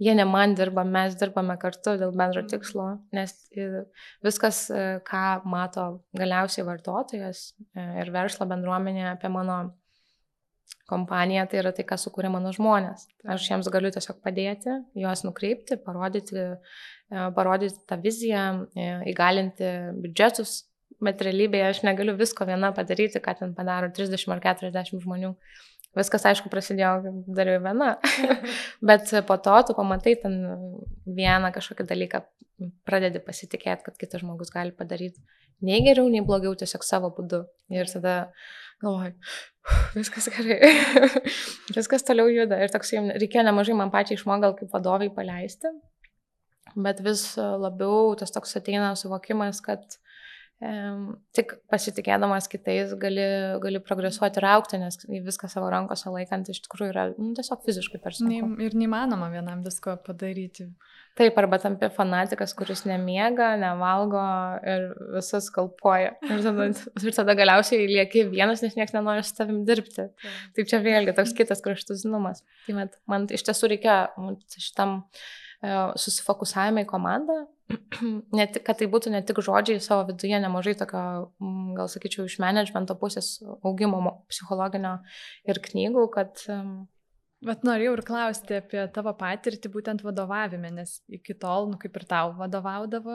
[0.00, 2.48] jie ne man dirba, mes dirbame kartu dėl bendro mhm.
[2.52, 2.86] tikslo,
[3.16, 3.34] nes
[4.24, 5.86] viskas, e, ką mato
[6.16, 9.60] galiausiai vartotojas e, ir verslo bendruomenė apie mano
[10.90, 13.04] kompaniją, tai yra tai, ką sukūrė mano žmonės.
[13.30, 16.48] Aš jiems galiu tiesiog padėti, juos nukreipti, parodyti,
[17.12, 18.48] e, parodyti tą viziją,
[19.12, 20.58] įgalinti biudžetus
[21.04, 25.32] bet realybėje aš negaliu visko viena padaryti, ką ten padaro 30 ar 40 žmonių.
[25.98, 27.96] Viskas, aišku, prasidėjo, dariau viena,
[28.88, 30.36] bet po to tu pamatai ten
[31.18, 32.20] vieną kažkokį dalyką,
[32.86, 35.18] pradedi pasitikėti, kad kitas žmogus gali padaryti
[35.66, 37.42] nei geriau, nei blogiau, tiesiog savo būdu.
[37.72, 38.14] Ir tada
[38.82, 39.12] galvoju,
[39.96, 40.72] viskas gerai,
[41.76, 42.60] viskas toliau juda.
[42.62, 45.72] Ir toks reikėjo nemažai man pačiai išmokti gal kaip vadovai paleisti,
[46.76, 49.84] bet vis labiau tas toks ateina suvokimas, kad
[50.60, 53.24] tik pasitikėdamas kitais gali,
[53.62, 58.00] gali progresuoti ir aukti, nes viską savo rankose laikant iš tikrųjų yra nu, tiesiog fiziškai
[58.02, 58.50] per sunku.
[58.60, 60.68] Ir neįmanoma vienam visko padaryti.
[61.16, 64.20] Taip, arba tampi fanatikas, kuris nemiega, nevalgo
[64.68, 66.12] ir visas kalpoja.
[66.28, 66.68] Ir tada,
[67.00, 70.10] ir tada galiausiai lieki vienas, nes niekas nenori su tavim dirbti.
[70.56, 72.44] Taip čia vėlgi toks kitas kraštutinumas.
[72.68, 74.02] Tai man, man iš tiesų reikia
[74.60, 75.28] šitam uh,
[75.60, 77.40] susifokusavimą į komandą,
[78.38, 81.02] ne tik, kad tai būtų ne tik žodžiai savo viduje, nemažai tokio,
[81.42, 84.98] mm, gal sakyčiau, iš managemento pusės augimo psichologinio
[85.48, 86.48] ir knygų, kad...
[87.40, 92.04] Bet norėjau ir klausti apie tavo patirtį būtent vadovavime, nes iki tol, nu, kaip ir
[92.10, 93.14] tau vadovaudavo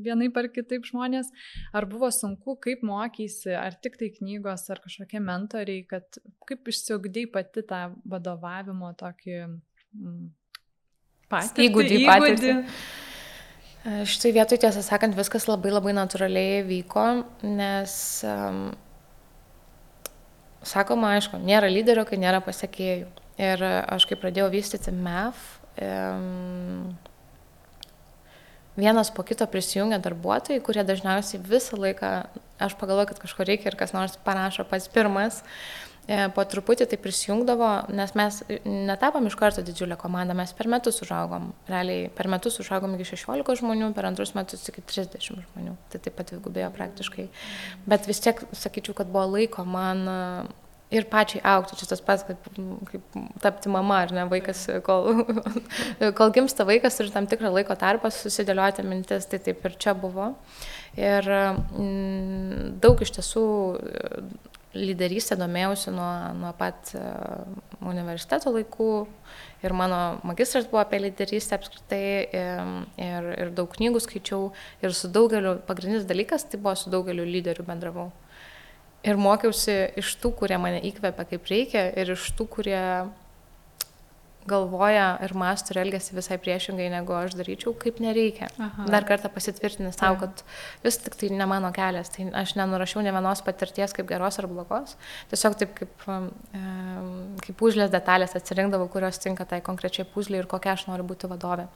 [0.00, 1.28] vienai par kitaip žmonės,
[1.76, 6.16] ar buvo sunku, kaip mokysi, ar tik tai knygos, ar kažkokie mentoriai, kad
[6.48, 10.24] kaip išsiugdėjai pati tą vadovavimo tokį mm,
[11.32, 11.98] patirtį, įgūdį.
[12.04, 12.54] įgūdį.
[14.10, 17.04] Štai vietoj, tiesą sakant, viskas labai labai natūraliai vyko,
[17.46, 17.92] nes,
[18.26, 18.72] um,
[20.66, 23.06] sakoma, aišku, nėra lyderio, kai nėra pasiekėjų.
[23.38, 25.38] Ir aš kai pradėjau vystyti MEF,
[25.78, 26.96] um,
[28.80, 32.14] vienas po kito prisijungia darbuotojai, kurie dažniausiai visą laiką,
[32.66, 36.98] aš pagalvoju, kad kažko reikia ir kas nors parašo pats pirmas, E, po truputį tai
[37.02, 41.48] prisijungdavo, nes mes netapom iš karto didžiulę komandą, mes per metus užaugom.
[41.70, 45.74] Realiai per metus užaugom iki 16 žmonių, per antrus metus iki 30 žmonių.
[45.90, 47.26] Tai taip pat dvigubėjo praktiškai.
[47.90, 50.16] Bet vis tiek sakyčiau, kad buvo laiko man e,
[50.94, 51.80] ir pačiai aukti.
[51.80, 52.50] Čia tas pats, kaip,
[52.92, 55.24] kaip tapti mama, ar ne, vaikas, kol,
[56.18, 60.36] kol gimsta vaikas ir tam tikrą laiko tarpą susidėlioti mintis, tai taip ir čia buvo.
[60.94, 63.48] Ir mm, daug iš tiesų
[64.76, 67.02] lyderystę domėjausi nuo, nuo pat e,
[67.80, 68.90] universiteto laikų
[69.64, 74.50] ir mano magistras buvo apie lyderystę apskritai ir, ir, ir daug knygų skaičiau
[74.84, 78.10] ir su daugeliu, pagrindinis dalykas tai buvo su daugeliu lyderių bendravau.
[79.06, 82.82] Ir mokiausi iš tų, kurie mane įkvepia kaip reikia ir iš tų, kurie
[84.48, 88.48] galvoja ir mąsto ir elgesi visai priešingai, negu aš daryčiau, kaip nereikia.
[88.62, 88.86] Aha.
[88.92, 90.44] Dar kartą pasitvirtinti savo, kad
[90.84, 94.50] vis tik tai ne mano kelias, tai aš nenurašiau ne vienos patirties kaip geros ar
[94.50, 94.96] blogos,
[95.32, 100.88] tiesiog taip kaip, kaip pūžlės detalės atsirinkdavau, kurios tinka tai konkrečiai pūzliai ir kokia aš
[100.90, 101.68] noriu būti vadovė.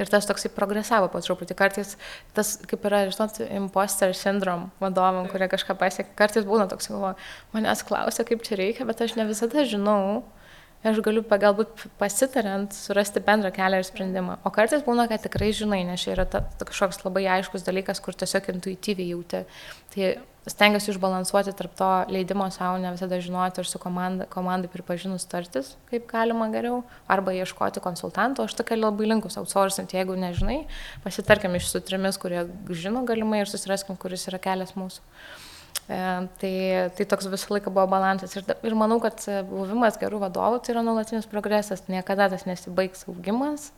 [0.00, 1.54] Ir tas toksai progresavo po truputį.
[1.58, 1.96] Kartais
[2.36, 7.18] tas, kaip yra, žinot, imposter syndrom vadovam, kurie kažką pasiekia, kartais būna toks, galvoju,
[7.52, 10.22] manęs klausia, kaip čia reikia, bet aš ne visada žinau,
[10.86, 14.38] aš galiu galbūt pasitariant surasti bendrą kelią ir sprendimą.
[14.44, 18.00] O kartais būna, kad tikrai žinai, nes čia yra ta, ta kažkoks labai aiškus dalykas,
[18.00, 19.44] kur tiesiog intuityviai jauti.
[19.92, 20.10] Tai
[20.48, 25.74] stengiuosi išbalansuoti tarp to leidimo savo, ne visada žinoti ir su komanda, komandai pripažinus tartis,
[25.90, 26.80] kaip galima geriau,
[27.12, 28.48] arba ieškoti konsultanto.
[28.48, 30.62] Aš tokia labai linkus outsourcing, jeigu nežinai,
[31.04, 35.04] pasitarkim iš su trimis, kurie žino galimai ir susiraskim, kuris yra kelias mūsų.
[35.88, 36.52] E, tai,
[36.96, 38.36] tai toks visą laiką buvo balansas.
[38.38, 43.70] Ir, ir manau, kad buvimas gerų vadovų tai yra nuolatinis progresas, niekada tas nesibaigs augimas,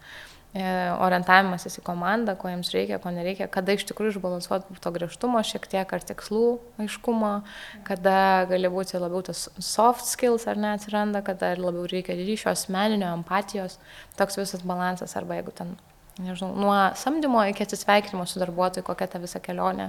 [0.52, 0.64] e,
[1.00, 5.68] orientavimasis į komandą, ko jiems reikia, ko nereikia, kada iš tikrųjų išbalansuoti to griežtumo šiek
[5.72, 6.44] tiek ar tikslų
[6.84, 7.32] aiškumo,
[7.88, 8.18] kada
[8.50, 13.80] gali būti labiau tas soft skills ar ne atsiranda, kada labiau reikia ryšio asmeninio, empatijos,
[14.20, 15.72] toks visas balansas arba jeigu ten
[16.20, 19.88] nežinau, nuo samdymo iki atsisveikinimo su darbuotoju, kokia ta visa kelionė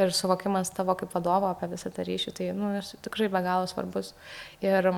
[0.00, 4.12] ir suvokimas tavo kaip vadovo apie visą tą ryšį, tai nu, tikrai be galo svarbus.
[4.64, 4.90] Ir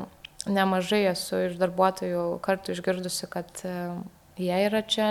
[0.51, 3.77] nemažai esu iš darbuotojų kartų išgirdusi, kad e,
[4.41, 5.09] jie yra čia.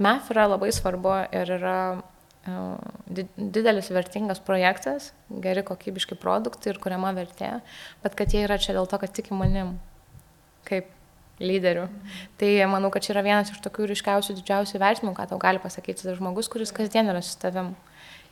[0.00, 1.76] MEF yra labai svarbu ir yra
[2.46, 7.58] e, didelis vertingas projektas, geri kokybiški produktai ir kuriama vertė,
[8.04, 9.76] bet kad jie yra čia dėl to, kad tiki manim.
[10.68, 10.88] Kaip
[11.40, 11.86] lyderių.
[12.40, 16.04] Tai manau, kad čia yra vienas iš tokių ryškiausių, didžiausių vertimų, ką tau gali pasakyti
[16.04, 17.74] tas žmogus, kuris kasdien yra su tavim.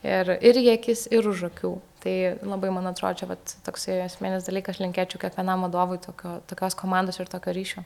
[0.07, 1.73] Ir, ir į akis, ir už akių.
[2.05, 2.15] Tai
[2.47, 7.31] labai, man atrodo, čia vat, toks esminis dalykas, linkėčiau kiekvienam vadovui tokio, tokios komandos ir
[7.33, 7.83] tokio ryšio.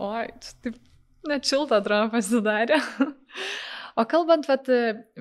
[0.00, 0.30] Oi,
[0.64, 0.78] taip
[1.28, 2.80] net šilta atrodo pasidarė.
[3.98, 4.68] O kalbant, kad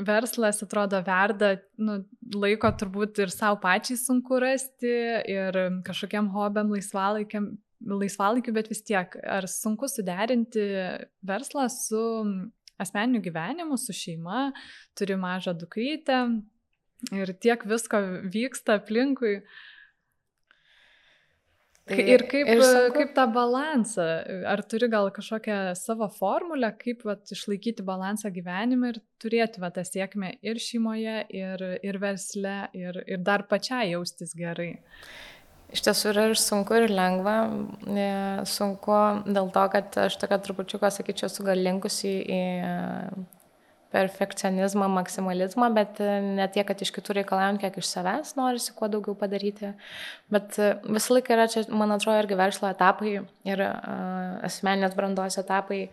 [0.05, 1.95] verslas atrodo verda, nu,
[2.37, 4.91] laiko turbūt ir savo pačiai sunku rasti,
[5.33, 10.65] ir kažkokiam hobiam, laisvalaikiam laisvalaikiu, bet vis tiek, ar sunku suderinti
[11.25, 12.03] verslą su
[12.77, 14.51] asmeniniu gyvenimu, su šeima,
[14.97, 16.21] turi mažą dukrytę,
[17.13, 17.99] Ir tiek visko
[18.33, 19.39] vyksta aplinkui.
[21.87, 22.95] Tai ir kaip, ir sunku...
[22.97, 24.07] kaip tą balansą,
[24.49, 29.85] ar turi gal kažkokią savo formulę, kaip vat, išlaikyti balansą gyvenime ir turėti vat, tą
[29.87, 34.73] sėkmę ir šeimoje, ir, ir versle, ir, ir dar pačiai jaustis gerai.
[35.75, 37.37] Iš tiesų yra ir sunku, ir lengva.
[37.91, 38.11] E,
[38.47, 42.43] sunku dėl to, kad aš tokia trupučiuką, sakyčiau, esu gal linkusi į
[43.91, 48.89] perfekcionizmą, maksimalizmą, bet e, ne tiek, kad iš kitų reikalaujant, kiek iš savęs norisi kuo
[48.91, 49.71] daugiau padaryti.
[50.33, 55.39] Bet e, visą laiką yra čia, man atrodo, irgi verslo etapai ir uh, asmeninės brandos
[55.39, 55.87] etapai.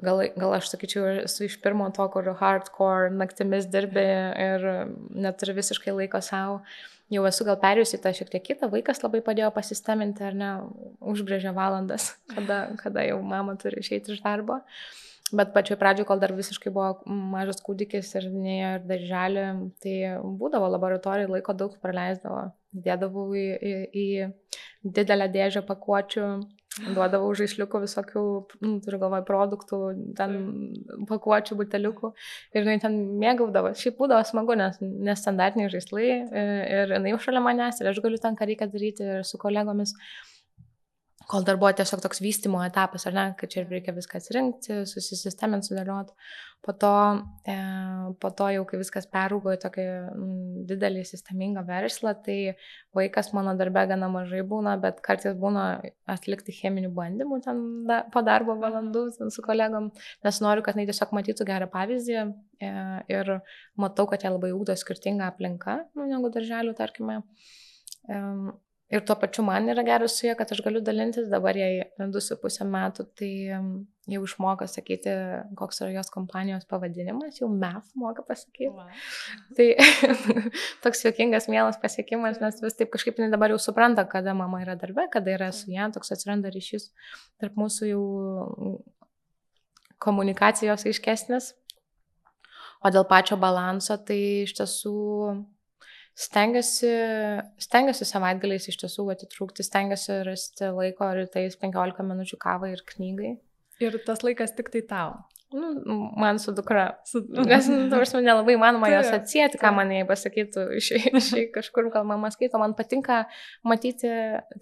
[0.00, 4.64] Gal, gal aš sakyčiau, esu iš pirmo to, kur hardcore naktimis dirbi ir
[5.12, 6.62] neturi visiškai laiko savo.
[7.12, 10.50] Jau esu gal perėjusi tą šiek tiek kitą, vaikas labai padėjo pasisteminti ar ne,
[11.12, 14.62] užbrėžė valandas, kada, kada jau mama turi išeiti iš darbo.
[15.32, 19.44] Bet pačioj pradžioje, kol dar visiškai buvo mažas kūdikis ir neėjo ir darželį,
[19.80, 19.94] tai
[20.40, 22.50] būdavo laboratorijai, laiko daug praleisdavo.
[22.72, 26.26] Dėdavau į, į, į didelę dėžę pakuočių,
[26.80, 28.24] duodavau žaisliukų visokių,
[28.64, 29.80] nu, turiu galvoje, produktų,
[30.18, 30.36] ten
[31.10, 32.12] pakuočių, buteliukų
[32.54, 33.74] ir jinai ten mėgaudavo.
[33.78, 38.48] Šiaip būdavo smagu, nes nestandartiniai žaislai ir jinai šalia manęs ir aš galiu ten, ką
[38.48, 39.92] reikia daryti ir su kolegomis.
[39.92, 40.31] Uh,
[41.32, 45.64] kol dar buvo tiesiog toks vystimo etapas, ar ne, kad čia reikia viską atsirinkti, susistemint,
[45.64, 46.12] sudėlioti.
[46.62, 46.90] Po to,
[47.48, 47.54] e,
[48.22, 50.26] po to jau, kai viskas peraugo į tokį m,
[50.68, 52.36] didelį sistemingą verslą, tai
[52.94, 55.64] vaikas mano darbe gana mažai būna, bet kartais būna
[56.14, 59.88] atlikti cheminių bandymų ten da, po darbo valandų su kolegom,
[60.26, 62.74] nes noriu, kad jinai tiesiog matytų gerą pavyzdį e,
[63.16, 63.38] ir
[63.80, 67.22] matau, kad jie labai ūkdo skirtingą aplinką, nu, negu darželių, tarkime.
[68.06, 68.20] E,
[68.92, 72.66] Ir tuo pačiu man yra geras su ja, kad aš galiu dalintis, dabar jai 2,5
[72.68, 73.30] metų, tai
[74.12, 75.14] jau išmoko sakyti,
[75.56, 78.68] koks yra jos kompanijos pavadinimas, jau MEF moka pasakyti.
[78.68, 78.90] Wow.
[79.56, 79.68] Tai
[80.84, 85.06] toks juokingas, mielas pasiekimas, nes vis taip kažkaip dabar jau supranta, kada mama yra darbe,
[85.12, 86.90] kada yra su ja, toks atsiranda ryšys
[87.40, 88.04] tarp mūsų jau
[90.02, 91.52] komunikacijos aiškesnis.
[92.82, 94.96] O dėl pačio balanso, tai iš tiesų
[96.18, 96.90] stengiuosi,
[97.62, 103.36] stengiuosi savaitgaliais iš tiesų atitrūkti, stengiuosi rasti laiko rytais 15 minučių kavai ir knygai.
[103.82, 105.20] Ir tas laikas tik tai tau.
[105.52, 106.86] Nu, man su dukra.
[107.04, 107.20] Su...
[107.50, 110.92] Nes, nu, tarsi, nelabai manoma jos atsijėti, ką man jai pasakytų iš
[111.56, 112.60] kažkur, gal mama skaito.
[112.62, 113.24] Man patinka
[113.68, 114.12] matyti,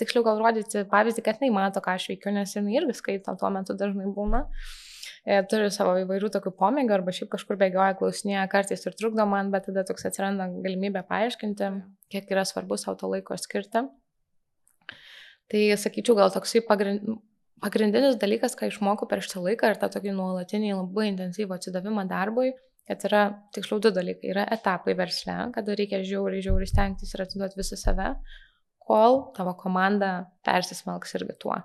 [0.00, 3.52] tiksliau gal rodyti pavyzdį, kad jinai mato, ką aš veikiu, nes jinai irgi skaito, tuo
[3.54, 4.46] metu dažnai būna.
[4.46, 4.89] Uh,
[5.24, 9.66] turi savo įvairių tokių pomėgių arba šiaip kažkur bėgioja, klausinėja kartais ir trukdo man, bet
[9.68, 11.68] tada toks atsiranda galimybė paaiškinti,
[12.12, 13.85] kiek yra svarbu savo to laiko skirti.
[15.50, 20.72] Tai sakyčiau, gal toksai pagrindinis dalykas, ką išmokau per šitą laiką ir tą tokį nuolatinį
[20.78, 22.54] labai intensyvų atsidavimą darbui,
[22.88, 24.30] kad yra tiksliau du dalykai.
[24.33, 28.14] Yra etapai versle, kada reikia žiauriai, žiauriai stengtis ir atiduoti visą save,
[28.87, 31.59] kol tavo komanda persismelks irgi tuo,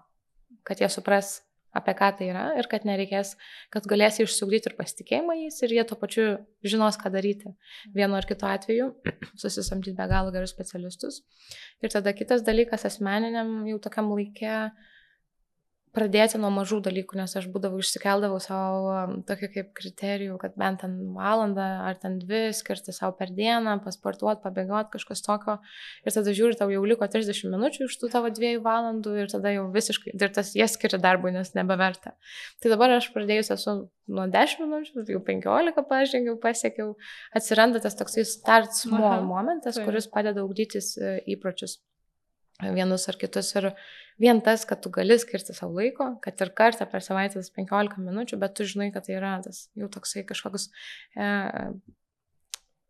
[0.68, 1.40] kad jie supras,
[1.76, 3.36] apie ką tai yra ir kad nereikės,
[3.74, 6.26] kad galėsi išsugdyti ir pasitikėjimą jais ir jie tuo pačiu
[6.66, 7.52] žinos, ką daryti.
[7.96, 8.90] Vienu ar kitu atveju
[9.44, 11.22] susisamdyti be galo gerus specialistus.
[11.84, 14.56] Ir tada kitas dalykas asmeniniam jau tokiam laikė
[15.96, 20.98] pradėti nuo mažų dalykų, nes aš būdavau išsikeldavau savo tokį kaip kriterijų, kad bent ten
[21.16, 25.58] valandą ar ten dvi skirti savo per dieną, pasportuoti, pabėgoti, kažkas tokio.
[26.06, 29.56] Ir tada žiūri, tau jau liko 30 minučių iš tų tavo dviejų valandų ir tada
[29.56, 32.16] jau visiškai, ir tas jie skiria darbui, nes nebeverta.
[32.62, 33.78] Tai dabar aš pradėjus esu
[34.12, 36.94] nuo 10 minučių, jau 15 pažengiau, pasiekiau,
[37.36, 41.80] atsiranda tas toksai start small Aha, momentas, kuris padeda ugdytis e, įpročius
[42.62, 43.52] vienus ar kitus.
[43.60, 43.72] Ir
[44.22, 48.00] vien tas, kad tu gali skirti savo laiko, kad ir kartą per savaitę tas 15
[48.04, 50.70] minučių, bet tu žinai, kad tai yra tas jau toksai kažkoks
[51.18, 51.30] e,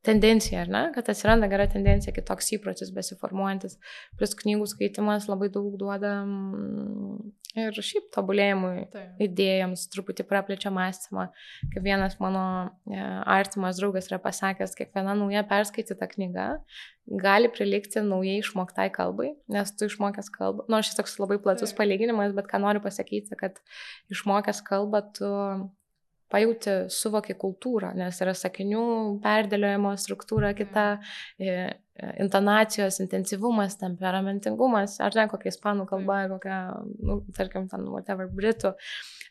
[0.06, 3.78] tendencija, ar ne, kad atsiranda gera tendencija, kitoks įprotis besiformuojantis.
[4.20, 9.22] Plus knygų skaitimas labai daug duoda mm, ir šiaip tobulėjimui, Taip.
[9.28, 11.28] idėjams, truputį praplečia mąstymą.
[11.74, 12.46] Kaip vienas mano
[12.90, 13.00] e,
[13.36, 16.50] artimas draugas yra pasakęs, kiekviena nauja perskaityta knyga
[17.06, 21.72] gali prilikti naujai išmoktai kalbai, nes tu išmokęs kalbą, nors nu, šis toks labai platus
[21.72, 21.84] Taip.
[21.84, 23.62] palyginimas, bet ką noriu pasakyti, kad
[24.14, 25.30] išmokęs kalbą tu
[26.36, 28.86] pajauti, suvoki kultūrą, nes yra sakinių
[29.24, 30.86] perdėliojimo struktūra kita,
[31.40, 31.82] mm.
[32.26, 36.34] intonacijos, intensyvumas, temperamentingumas, ar ne kokia ispanų kalba, mm.
[36.36, 36.62] kokia,
[37.08, 38.76] nu, tarkim, ten, whatever, britų,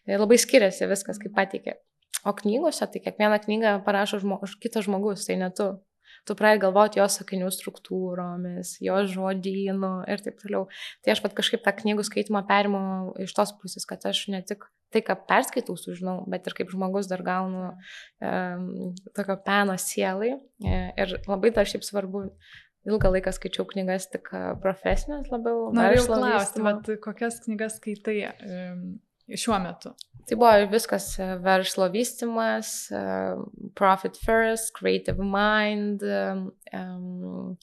[0.09, 1.41] labai skiriasi viskas, kaip mm.
[1.41, 1.77] patikė.
[2.25, 5.75] O knygose, tai kiekvieną knygą parašo žmogus, kitas žmogus, tai ne tu.
[6.27, 10.67] Tu pradedi galvoti jo sakinių struktūromis, jo žodynu ir taip toliau.
[11.05, 14.67] Tai aš pat kažkaip tą knygų skaitimą perimu iš tos pusės, kad aš ne tik
[14.95, 20.37] tai, ką perskaitau, sužinau, bet ir kaip žmogus dar gaunu um, tokio peno sielai.
[20.63, 22.29] E, ir labai dar šiaip svarbu
[22.89, 24.31] ilgą laiką skaičiau knygas tik
[24.63, 25.71] profesinės labiau.
[25.75, 28.19] Noriu klausti, bet kokias knygas skaitai
[29.33, 29.95] šiuo metu?
[30.25, 31.11] Tai buvo viskas
[31.45, 32.89] verslo vystimas,
[33.77, 36.03] profit first, creative mind,
[36.73, 37.57] um,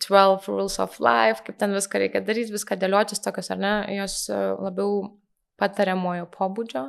[0.00, 4.24] 12 rules of life, kaip ten viską reikia daryti, viską dėliotis tokios, ar ne, jos
[4.32, 5.04] labiau
[5.60, 6.86] patariamojo pobūdžio,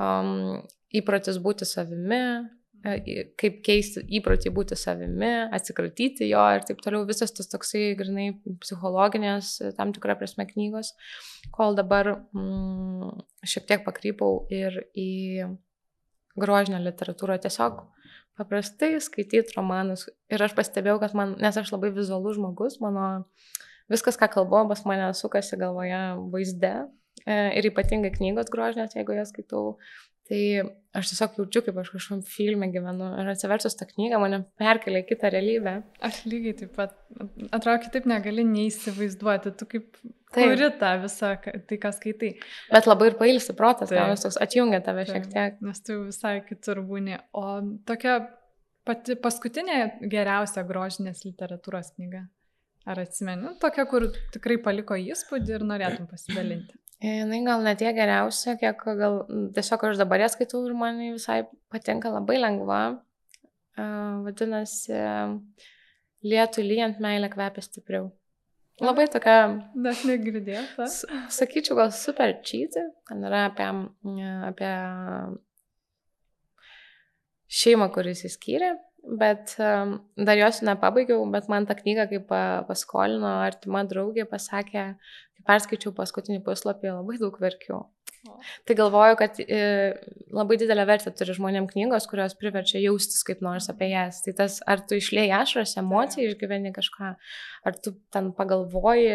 [0.00, 0.62] um,
[0.96, 7.06] įprotis būti savimi, E, kaip keisti įprotį būti savimi, atsikratyti jo ir taip toliau.
[7.08, 8.28] Visas tas toksai, grinai,
[8.62, 10.92] psichologinės, e, tam tikrą prasme knygos,
[11.54, 15.48] kol dabar mm, šiek tiek pakrypau ir į
[16.36, 17.84] grožinę literatūrą tiesiog
[18.36, 20.06] paprastai skaityti romanus.
[20.32, 23.24] Ir aš pastebėjau, kad man, nes aš labai vizualus žmogus, mano
[23.92, 26.02] viskas, ką kalbu, pas mane sukasi galvoje
[26.32, 26.74] vaizde.
[27.24, 29.78] E, ir ypatingai knygos grožinės, jeigu jas skaitau
[30.26, 30.40] Tai
[30.96, 35.08] aš tiesiog jaučiu, kaip aš kažkam filme gyvenu ir atsivertus tą knygą mane perkelia į
[35.10, 35.74] kitą realybę.
[36.08, 36.96] Aš lygiai taip pat,
[37.50, 40.40] atrodo, kitaip negali neįsivaizduoti, tu kaip taip.
[40.40, 41.34] kuri tą visą,
[41.68, 42.32] tai ką skaitai.
[42.72, 45.60] Bet labai ir pailsi protas, nes toks atjungia tave taip, šiek tiek.
[45.68, 47.20] Nes tu visai kitur būni.
[47.36, 48.18] O tokia
[48.88, 52.24] pati paskutinė geriausia grožinės literatūros knyga.
[52.86, 53.56] Ar atsimeni?
[53.62, 56.78] Tokia, kur tikrai paliko įspūdį ir norėtum pasidalinti.
[57.04, 59.18] Jis gal ne tiek geriausia, kiek gal
[59.56, 61.42] tiesiog aš dabar ją skaitau ir man visai
[61.72, 62.82] patinka labai lengva.
[63.76, 64.96] Vadinasi,
[66.24, 68.08] lietų lyjant meilę kvepia stipriau.
[68.80, 69.36] Labai tokia.
[69.76, 70.88] Net negirdėta.
[71.32, 72.82] Sakyčiau, gal super cheaty.
[73.08, 73.68] Ten yra apie,
[74.48, 74.72] apie
[77.60, 78.74] šeimą, kuris įskyrė,
[79.06, 82.32] bet um, dar jos nepabaigiau, bet man tą knygą, kaip
[82.68, 84.88] paskolino artima draugė, pasakė,
[85.46, 87.84] perskaičiau paskutinį puslapį, labai daug verkiau.
[88.68, 89.60] Tai galvoju, kad e,
[90.34, 94.22] labai didelę vertę turi žmonėm knygos, kurios priverčia jaustis kaip nors apie jas.
[94.24, 97.12] Tai tas, ar tu išlėjai ašaras, emociją, išgyveni kažką,
[97.68, 99.10] ar tu ten pagalvoji,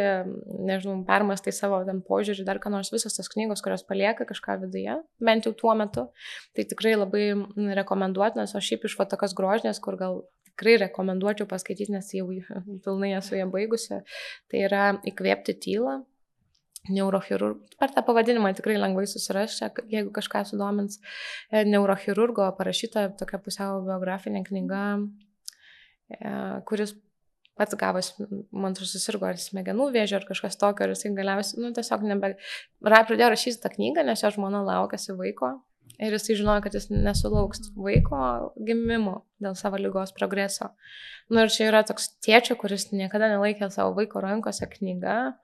[0.68, 5.00] nežinau, permastai savo ten požiūrį, dar ką nors, visos tos knygos, kurios palieka kažką viduje,
[5.24, 6.10] bent jau tuo metu,
[6.58, 7.26] tai tikrai labai
[7.82, 12.28] rekomenduotinas, o šiaip iš va tokios grožinės, kur gal tikrai rekomenduočiau paskaityti, nes jau
[12.86, 14.02] pilnai esu ją baigusi,
[14.52, 16.02] tai yra įkvėpti tylą
[16.90, 20.98] neurochirurgo, per tą pavadinimą tikrai lengvai susirasti, jeigu kažką sudomins,
[21.52, 24.84] e, neurochirurgo parašyta tokia pusiau biografinė knyga,
[26.10, 26.96] e, kuris
[27.60, 28.14] pats gavas,
[28.52, 32.34] man atrodo, susirgo ar smegenų vėžio ar kažkas tokio, ir jisai galiausiai, nu, tiesiog nebe...
[32.82, 35.60] Rai pradėjo rašyti tą knygą, nes jo žmona laukėsi vaiko
[36.02, 38.22] ir jisai žinojo, kad jis nesulauks vaiko
[38.66, 40.72] gimimo dėl savo lygos progreso.
[41.30, 45.36] Na nu, ir čia yra toks tėčio, kuris niekada nelaikė savo vaiko rankose knyga,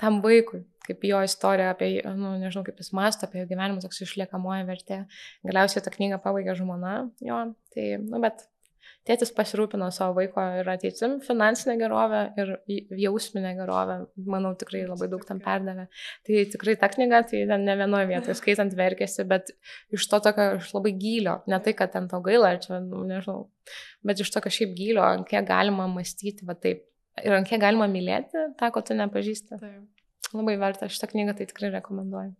[0.00, 4.02] tam vaikui, kaip jo istorija apie, nu, nežinau, kaip jis masto apie jo gyvenimą, toks
[4.06, 5.02] išliekamoji vertė.
[5.46, 6.94] Galiausiai tą knygą pabaigė žmona
[7.24, 7.42] jo,
[7.74, 8.46] tai, nu, bet
[9.08, 12.52] tėtis pasirūpino savo vaiko ir ateitim, finansinę gerovę ir
[13.00, 13.96] jausminę gerovę,
[14.28, 15.86] manau, tikrai labai daug tam perdavė.
[16.26, 19.54] Tai tikrai ta knyga, tai ne vienoje vietoje skaitant verkėsi, bet
[19.96, 23.48] iš to tokio iš labai gylio, ne tai, kad ten to gaila, čia, nu, nežinau,
[24.06, 26.84] bet iš tokio šiaip gylio, kiek galima mąstyti, va taip,
[27.24, 29.58] ir ant kiek galima mylėti tą, ko tu nepažįsti.
[29.60, 30.06] Taip.
[30.36, 32.34] Labai verta šitą knygą, tai tikrai rekomenduoju.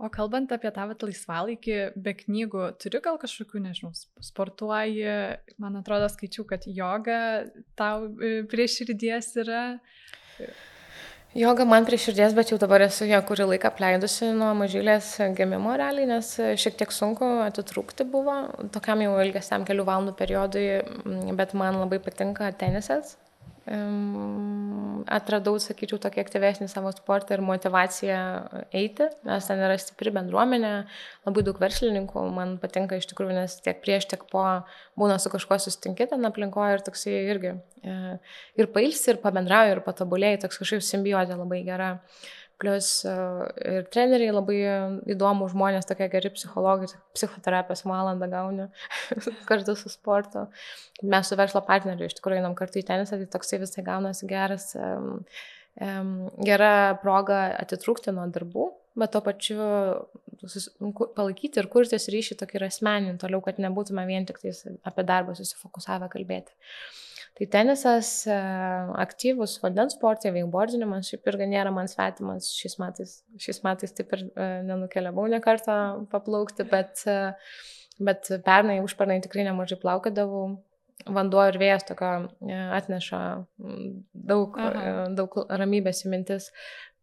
[0.00, 3.90] O kalbant apie tą vat, laisvalaikį be knygų, turi gal kažkokių, nežinau,
[4.24, 5.04] sportuoji,
[5.60, 7.18] man atrodo, skaičiau, kad joga
[7.76, 9.64] tau e, prie širdies yra.
[11.36, 15.76] Joga man prie širdies, bet jau dabar esu ją kurį laiką apleidusi nuo mažylės gimimo
[15.78, 16.32] realiai, nes
[16.64, 18.40] šiek tiek sunku atitrūkti buvo,
[18.72, 20.64] tokiam jau ilgesniam kelių valandų periodui,
[21.36, 23.18] bet man labai patinka tenisas
[23.70, 28.18] atradau, sakyčiau, tokį aktyvesnį savo sportą ir motivaciją
[28.74, 30.72] eiti, nes ten yra stipri bendruomenė,
[31.28, 34.42] labai daug verslininkų, man patinka iš tikrųjų, nes tiek prieš, tiek po
[34.98, 37.96] būna su kažkuo susitinki ten aplinkoje ir toksai irgi e,
[38.58, 41.94] ir pailsi, ir pabendrauji, ir patobulėjai, toks kažkaip simbiotė labai gera.
[42.60, 43.12] Plus e,
[43.72, 44.58] ir treneriai labai
[45.14, 48.66] įdomų žmonės, tokie geri psichologai, psichoterapijos valandą gauni
[49.48, 50.44] kartu su sportu.
[51.02, 54.74] Mes su verslo partneriu iš tikrųjų einam kartu į tenisą, tai toksai visai gaunasi geras,
[54.76, 55.22] um,
[55.80, 56.12] um,
[56.44, 58.68] gera proga atitrūkti nuo darbų,
[59.00, 59.60] bet to pačiu
[61.16, 66.52] palaikyti ir kurtis ryšį tokį asmeninį toliau, kad nebūtume vien tik apie darbą susifokusavę kalbėti.
[67.38, 68.36] Tai tenisas, e,
[69.00, 73.14] aktyvus vandens sportai, veikbordinimas šiaip irgi nėra man svetimas šiais metais.
[73.40, 75.76] Šiais metais taip ir e, nenukeliavau ne kartą
[76.12, 77.32] paplaukti, bet, e,
[78.02, 80.50] bet pernai, užpernai tikrai nemažai plaukėdavau.
[81.08, 82.08] vanduo ir vėjas tokio
[82.76, 83.18] atneša
[84.12, 85.06] daug, Aha.
[85.16, 86.50] daug ramybės į mintis.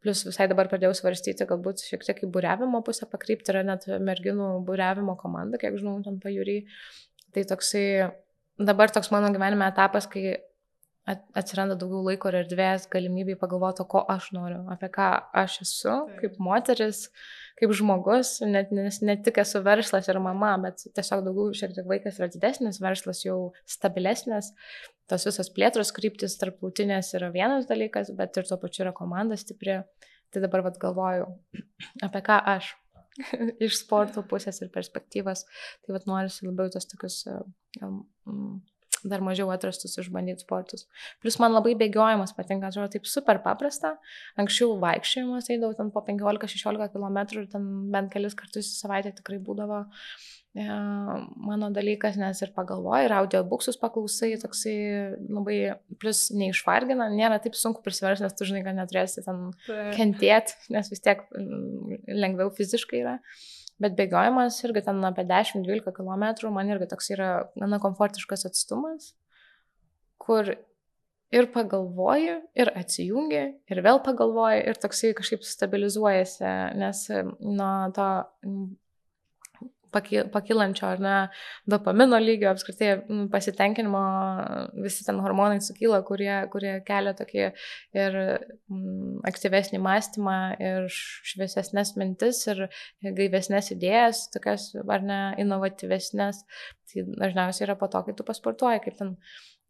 [0.06, 4.52] Plus visai dabar pradėjau svarstyti, galbūt šiek tiek į būrevimo pusę pakrypti, yra net merginų
[4.68, 6.60] būrevimo komanda, kiek žinau, ten pajūry.
[7.34, 7.88] Tai toksai,
[8.60, 10.38] dabar toks mano gyvenime etapas, kai
[11.08, 15.08] atsiranda daugiau laiko ir erdvės galimybėj pagalvoti, ko aš noriu, apie ką
[15.40, 16.18] aš esu, Taip.
[16.20, 17.06] kaip moteris,
[17.62, 21.88] kaip žmogus, net, nes ne tik esu verslas ir mama, bet tiesiog daugiau šiek tiek
[21.88, 23.38] vaikas yra didesnis, verslas jau
[23.78, 24.52] stabilesnis,
[25.08, 29.80] tos visos plėtros kryptis tarptautinės yra vienas dalykas, bet ir tuo pačiu yra komanda stipri.
[30.28, 31.30] Tai dabar vad galvoju,
[32.06, 32.74] apie ką aš
[33.68, 35.46] iš sporto pusės ir perspektyvos,
[35.86, 38.02] tai vad norisi labiau tos tokius um,
[39.06, 40.86] dar mažiau atrastus išbandyti sportus.
[41.22, 43.96] Plus man labai bėgiojimas patinka, atrodo taip super paprasta.
[44.42, 49.40] Anksčiau vaikščiojimas eidavau ten po 15-16 km ir ten bent kelis kartus į savaitę tikrai
[49.44, 49.90] būdavo e,
[50.56, 54.78] mano dalykas, nes ir pagalvoju, ir audiobuksus paklausai, toksai
[55.30, 55.58] labai,
[56.02, 59.52] plus neišvargina, nėra taip sunku prisiversti, nes tu žinai, kad neturėsi ten
[59.98, 61.22] kentėti, nes vis tiek
[62.08, 63.18] lengviau fiziškai yra.
[63.78, 66.26] Bet bėgiojimas irgi ten apie 10-12 km,
[66.56, 69.12] man irgi toks yra gana komfortiškas atstumas,
[70.18, 70.56] kur
[71.30, 77.06] ir pagalvoji, ir atsijungi, ir vėl pagalvoji, ir toksai kažkaip stabilizuojasi, nes
[77.44, 78.10] nuo to
[80.34, 81.16] pakylančio ar ne
[81.70, 82.92] dopamino lygio, apskritai
[83.34, 84.04] pasitenkinimo,
[84.84, 87.44] visi ten hormonai sukyla, kurie, kurie kelia tokį
[87.98, 88.20] ir
[89.32, 92.68] aktyvesnį mąstymą, ir šviesesnės mintis, ir
[93.04, 96.44] gaivesnės idėjas, tokias ar ne inovatyvesnės.
[96.88, 99.18] Tai dažniausiai yra po to, kai tu pasportuoji, kaip ten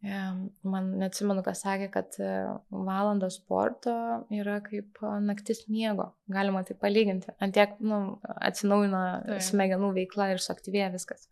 [0.02, 2.26] Man neatsimenu, kas sakė, kad e,
[2.70, 3.92] valanda sporto
[4.30, 6.12] yra kaip e, naktis miego.
[6.30, 7.34] Galima tai palyginti.
[7.42, 11.26] Antiek nu, atsinaujina smegenų veikla ir suaktyvėja viskas.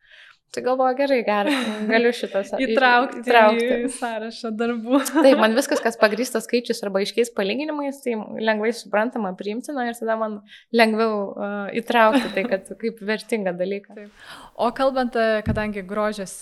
[0.55, 1.55] Tai galvoju, gerai, gerai,
[1.91, 3.67] galiu šitas įtraukti, įtraukti.
[3.85, 5.01] į sąrašą darbų.
[5.11, 10.17] Taip, man viskas, kas pagrįstas skaičius arba aiškiais palyginimais, tai lengvai suprantama, priimtina ir tada
[10.21, 10.39] man
[10.73, 13.99] lengviau uh, įtraukti tai, kad kaip vertingą dalyką.
[13.99, 14.27] Taip.
[14.57, 16.33] O kalbant, e, kadangi grožės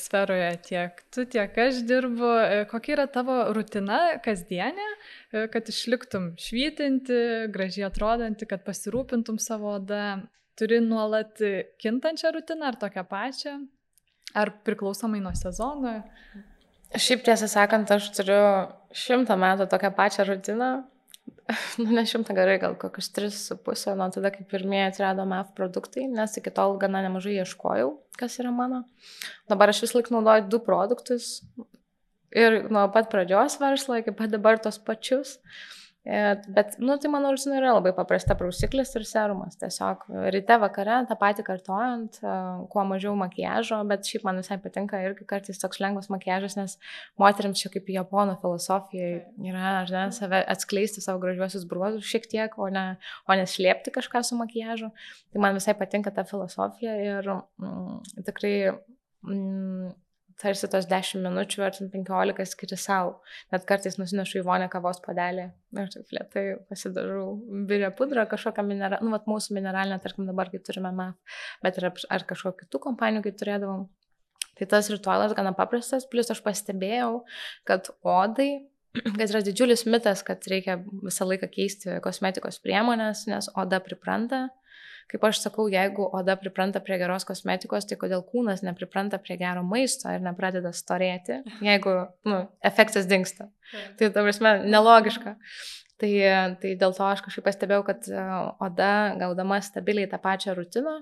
[0.00, 4.88] sferoje tiek tu, tiek aš dirbu, e, kokia yra tavo rutina kasdienė,
[5.54, 7.20] kad išliktum švytinti,
[7.54, 10.24] gražiai atrodanti, kad pasirūpintum savo odą
[10.58, 11.38] turi nuolat
[11.82, 13.58] kintančią rutiną ar tokią pačią,
[14.34, 16.00] ar priklausomai nuo sezono?
[16.94, 18.40] Šiaip tiesą sakant, aš turiu
[18.94, 20.72] šimtą metų tokią pačią rutiną.
[21.80, 25.50] Nu, ne šimtą gerai, gal kokius tris su pusę, nuo tada, kai pirmieji atsirado MAF
[25.56, 28.82] produktai, nes iki tol gana nemažai ieškojau, kas yra mano.
[29.52, 31.34] Dabar aš vis laik naudoju du produktus
[32.32, 35.36] ir nuo pat pradžios verslo iki pat dabar tos pačius.
[35.36, 39.56] Uh, bet, nu, tai mano rutina yra labai paprasta prausiklis ir serumas.
[39.56, 40.02] Tiesiog
[40.34, 42.34] ryte, vakare tą patį kartojant, e,
[42.72, 46.76] kuo mažiau makiažo, bet šiaip man visai patinka irgi kartais toks lengvas makiažas, nes
[47.20, 49.08] moteriams čia kaip japonų filosofija
[49.48, 52.86] yra, ar ne, save atskleisti savo gražiuosius bruožus šiek tiek, o ne,
[53.24, 54.92] o ne slėpti kažką su makiažu.
[55.32, 58.56] Tai man visai patinka ta filosofija ir mm, tikrai
[59.24, 59.94] mm,
[60.40, 63.16] tarsi tos 10 minučių ar 15 skiri savo.
[63.54, 65.46] Net kartais nusinešu į vonę kavos padelį
[65.80, 67.34] ir taip lietai pasidarau
[67.68, 71.90] birę pudrą, kažkokią mineralą, nu, vat mūsų mineralinę, tarkim dabar, kai turime MAF, bet ir
[71.90, 73.88] ar kažkokių kitų kompanijų, kai turėdavom.
[74.54, 77.24] Tai tas ritualas gana paprastas, plus aš pastebėjau,
[77.66, 78.66] kad odai
[79.18, 84.46] kad yra didžiulis mitas, kad reikia visą laiką keisti kosmetikos priemonės, nes oda pripranta
[85.10, 89.62] kaip aš sakau, jeigu oda pripranta prie geros kosmetikos, tai kodėl kūnas nepripranta prie gero
[89.66, 91.96] maisto ir nepradeda storėti, jeigu
[92.28, 93.48] nu, efektas dinksta.
[93.98, 95.36] Tai, ta prasme, nelogiška.
[96.02, 96.10] Tai,
[96.60, 98.22] tai dėl to aš kažkaip pastebėjau, kad e,
[98.66, 100.96] oda, gaudama stabiliai tą pačią rutiną,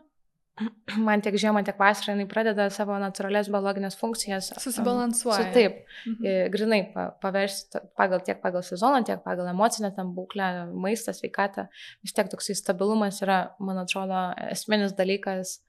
[1.06, 4.52] man tiek žiemą, tiek vasarą jinai pradeda savo natūralias biologinės funkcijas.
[4.62, 5.48] Susibalansuoja.
[5.48, 6.52] Su, taip, mhm.
[6.52, 6.80] grinai
[7.22, 11.68] paversti pagal tiek pagal sezoną, tiek pagal emocinę tam būklę, maistą, sveikatą.
[12.04, 15.60] Vis tiek toksai stabilumas yra, man atrodo, esminis dalykas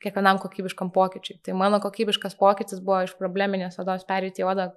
[0.00, 1.40] kiekvienam kokybiškam pokyčiui.
[1.44, 4.70] Tai mano kokybiškas pokytis buvo iš probleminės odos perėti į odą,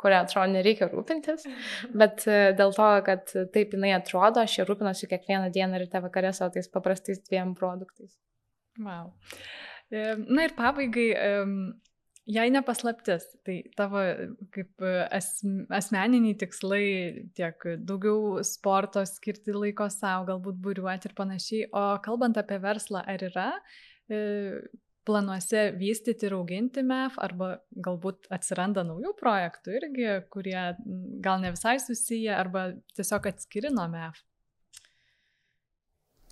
[0.00, 1.44] kurią atrodo nereikia rūpintis,
[2.00, 6.32] bet e, dėl to, kad taip jinai atrodo, aš ją rūpinuosi kiekvieną dieną ryte vakarė
[6.36, 8.16] savo tais paprastais dviem produktais.
[8.78, 9.14] Wow.
[9.90, 11.08] Na ir pabaigai,
[12.30, 14.02] jei nepaslaptis, tai tavo
[14.54, 15.32] kaip as,
[15.74, 16.84] asmeniniai tikslai
[17.36, 23.26] tiek daugiau sporto skirti laiko savo, galbūt būriuoti ir panašiai, o kalbant apie verslą, ar
[23.26, 23.48] yra
[24.06, 24.22] e,
[25.08, 30.58] planuose vystyti ir auginti MEF, arba galbūt atsiranda naujų projektų irgi, kurie
[31.24, 34.22] gal ne visai susiję, arba tiesiog atskiri nuo MEF?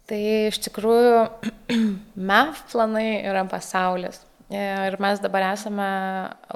[0.08, 1.24] Tai iš tikrųjų
[2.30, 4.22] MEF planai yra pasaulis.
[4.88, 5.88] ir mes dabar esame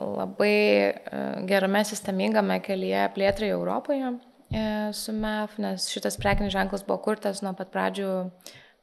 [0.00, 0.92] labai e,
[1.44, 4.62] gerame sistemingame kelyje plėtrai Europoje e,
[4.96, 8.14] su MEF, nes šitas prekinis ženklas buvo kurtas nuo pat pradžių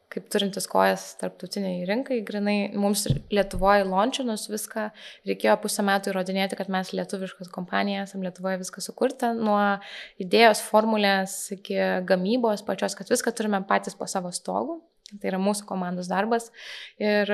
[0.10, 4.88] kaip turintis kojas tarptautiniai rinkai, grinai mums Lietuvoje launčinus viską,
[5.30, 9.60] reikėjo pusę metų įrodinėti, kad mes lietuviškas kompanija, esame Lietuvoje viską sukurta, nuo
[10.22, 11.78] idėjos, formulės iki
[12.10, 14.82] gamybos pačios, kad viską turime patys po savo stogų.
[15.10, 16.52] Tai yra mūsų komandos darbas.
[17.02, 17.32] Ir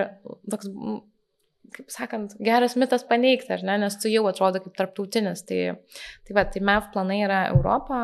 [0.48, 0.70] toks,
[1.76, 5.44] kaip sakant, geras mitas paneigti, ar ne, nes tu jau atrodo kaip tarptautinis.
[5.48, 5.60] Tai,
[6.28, 8.00] tai va, tai MEF planai yra Europą,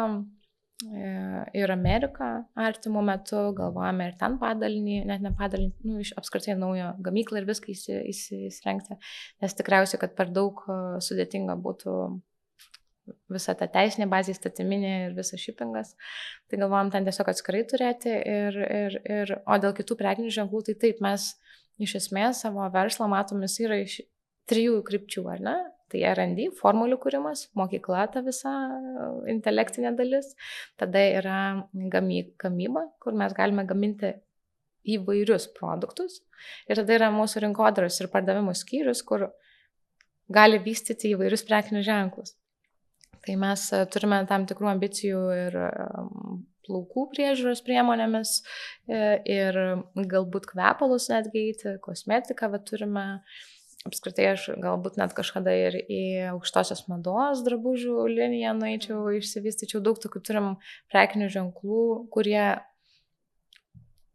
[1.57, 6.91] ir Ameriką artimų metų, galvojame ir ten padalinį, net ne padalinį, nu, iš apskritai naujo
[7.05, 8.97] gamyklą ir viską įsirengti,
[9.43, 11.95] nes tikriausiai, kad per daug e, sudėtinga būtų
[13.31, 15.93] visa ta teisinė bazė, statyminė ir visas shippingas.
[16.49, 18.13] Tai galvojam ten tiesiog atskirai turėti.
[18.13, 21.31] Ir, ir, ir, o dėl kitų prekinių ženklų, tai taip, mes
[21.81, 23.99] iš esmės savo verslą matom, jis yra iš
[24.51, 25.57] trijų krypčių, ar ne?
[25.91, 28.51] Tai RD, formulių kūrimas, mokykla ta visa
[29.31, 30.33] intelektinė dalis.
[30.79, 31.39] Tada yra
[31.91, 34.13] gamy, gamyba, kur mes galime gaminti
[34.95, 36.21] įvairius produktus.
[36.69, 39.27] Ir tada yra mūsų rinkodaros ir pardavimų skyrius, kur
[40.31, 42.37] gali vystyti įvairius prekinius ženklus.
[43.21, 45.57] Tai mes e, turime tam tikrų ambicijų ir
[46.65, 49.57] plaukų priežiūros priemonėmis e, ir
[50.13, 53.05] galbūt kvepalus netgi įti, kosmetiką, bet turime
[53.87, 56.01] apskritai aš galbūt net kažkada ir į
[56.35, 59.81] aukštosios mados drabužių liniją nueičiau, išsivystyčiau.
[59.83, 60.49] Daug tokių turim
[60.93, 62.45] prekinių ženklų, kurie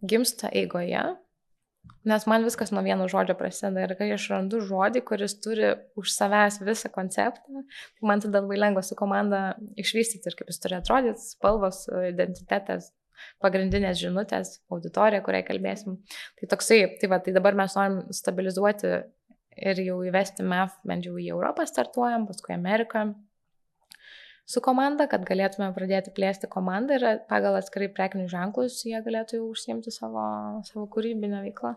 [0.06, 1.04] gimsta eigoje
[2.06, 3.82] Nes man viskas nuo vieno žodžio prasideda.
[3.82, 8.60] Ir kai aš randu žodį, kuris turi už savęs visą konceptą, tai man tada labai
[8.60, 9.40] lengva su komanda
[9.82, 11.80] išvystyti ir kaip jis turi atrodyti, spalvos,
[12.12, 12.92] identitetas,
[13.42, 15.98] pagrindinės žinutės, auditorija, kuriai kalbėsim.
[16.38, 18.94] Tai toksai, tai va, tai dabar mes norim stabilizuoti
[19.56, 23.08] ir jau įvesti MEF, bent jau į Europą startuojam, paskui Ameriką
[24.46, 29.48] su komanda, kad galėtume pradėti plėsti komandą ir pagal atskirai prekinius ženklus jie galėtų jau
[29.50, 30.26] užsiimti savo,
[30.68, 31.74] savo kūrybinę veiklą.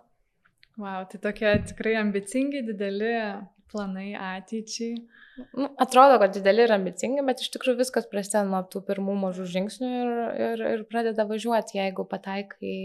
[0.79, 3.15] Wow, tai tokie tikrai ambicingi, dideli
[3.69, 4.93] planai ateičiai.
[5.57, 9.47] Nu, atrodo, kad dideli ir ambicingi, bet iš tikrųjų viskas prasideda nuo tų pirmų mažų
[9.53, 10.13] žingsnių ir,
[10.45, 12.77] ir, ir pradeda važiuoti, jeigu pataikai,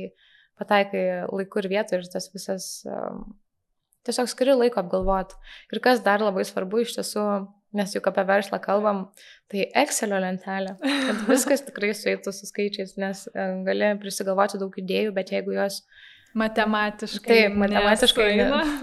[0.60, 3.24] pataikai laiku ir vietoj ir tas visas um,
[4.06, 5.36] tiesiog skiri laiko apgalvoti.
[5.72, 7.26] Ir kas dar labai svarbu iš tiesų,
[7.74, 9.06] nes juk apie verslą kalbam,
[9.50, 15.14] tai Excelio lentelė, kad viskas tikrai sueitų su skaičiais, nes um, gali prisigalvoti daug idėjų,
[15.16, 15.82] bet jeigu jos
[16.34, 17.30] Matematiškai.
[17.30, 18.30] Taip, matematiškai.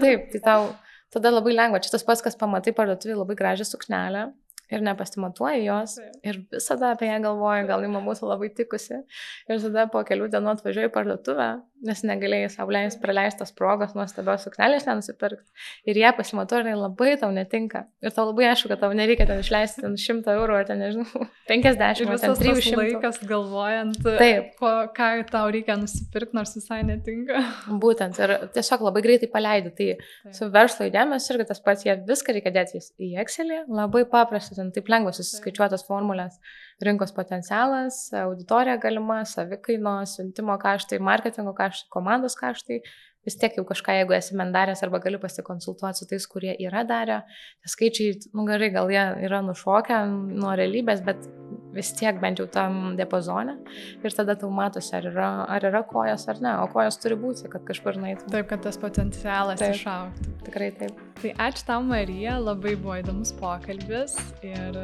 [0.00, 0.70] Taip, tai tau
[1.12, 1.82] tada labai lengva.
[1.84, 4.30] Čia tas pats, kas pamatai parduotuvį labai gražią suknelę
[4.72, 9.02] ir nepasimatuoji jos ir visada apie ją galvoji, gal įma mūsų labai tikusi.
[9.50, 11.48] Ir tada po kelių dienų atvažiuoji į parduotuvę,
[11.86, 15.44] nes negalėjai savo leisti praleistas progos nuostabios suknelės nenusipirkti.
[15.88, 17.84] Ir ją pasimatuoji ir labai tau netinka.
[18.04, 22.02] Ir tau labai aišku, kad tau nereikia ten išleisti 100 eurų ar ten, nežinau, 50
[22.04, 22.78] ir visas 300.
[22.80, 24.52] laikas galvojant, Taip.
[24.60, 27.42] Ko, ką tau reikia nusipirkti, nors visai netinka.
[27.84, 28.18] Būtent.
[28.22, 29.74] Ir tiesiog labai greitai paleidi.
[29.76, 30.34] Tai Taip.
[30.38, 34.70] su verslo įdėmės irgi tas pats, jie viską reikia dėti į Excelį, labai paprasta ten
[34.74, 36.38] taip lengva susiskaičiuotas formulės
[36.82, 42.80] rinkos potencialas, auditorija galima, savikainos, siuntimo kaštai, marketingo kaštai, komandos kaštai.
[43.26, 47.22] Vis tiek jau kažką, jeigu esi mendarės arba gali pasikonsultuoti su tais, kurie yra darę,
[47.68, 51.28] skaičiai, nu gerai, gal jie yra nušokę nuo realybės, bet
[51.72, 53.56] vis tiek bent jau tam diapazone
[54.04, 57.48] ir tada tau matosi, ar yra, ar yra kojos ar ne, o kojos turi būti,
[57.52, 58.28] kad kažkur naitų.
[58.32, 60.36] Taip, kad tas potencialas taip, išauktų.
[60.48, 61.00] Tikrai taip.
[61.22, 64.78] Tai ačiū tau, Marija, labai buvo įdomus pokalbis ir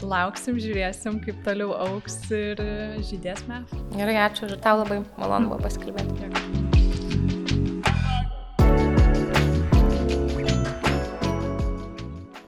[0.00, 2.62] lauksim, žiūrėsim, kaip toliau auks ir
[3.10, 3.78] žydės mes.
[3.96, 6.20] Gerai, ačiū ir tau labai malonu buvo pasikalbėti.
[6.20, 6.69] Dėkui.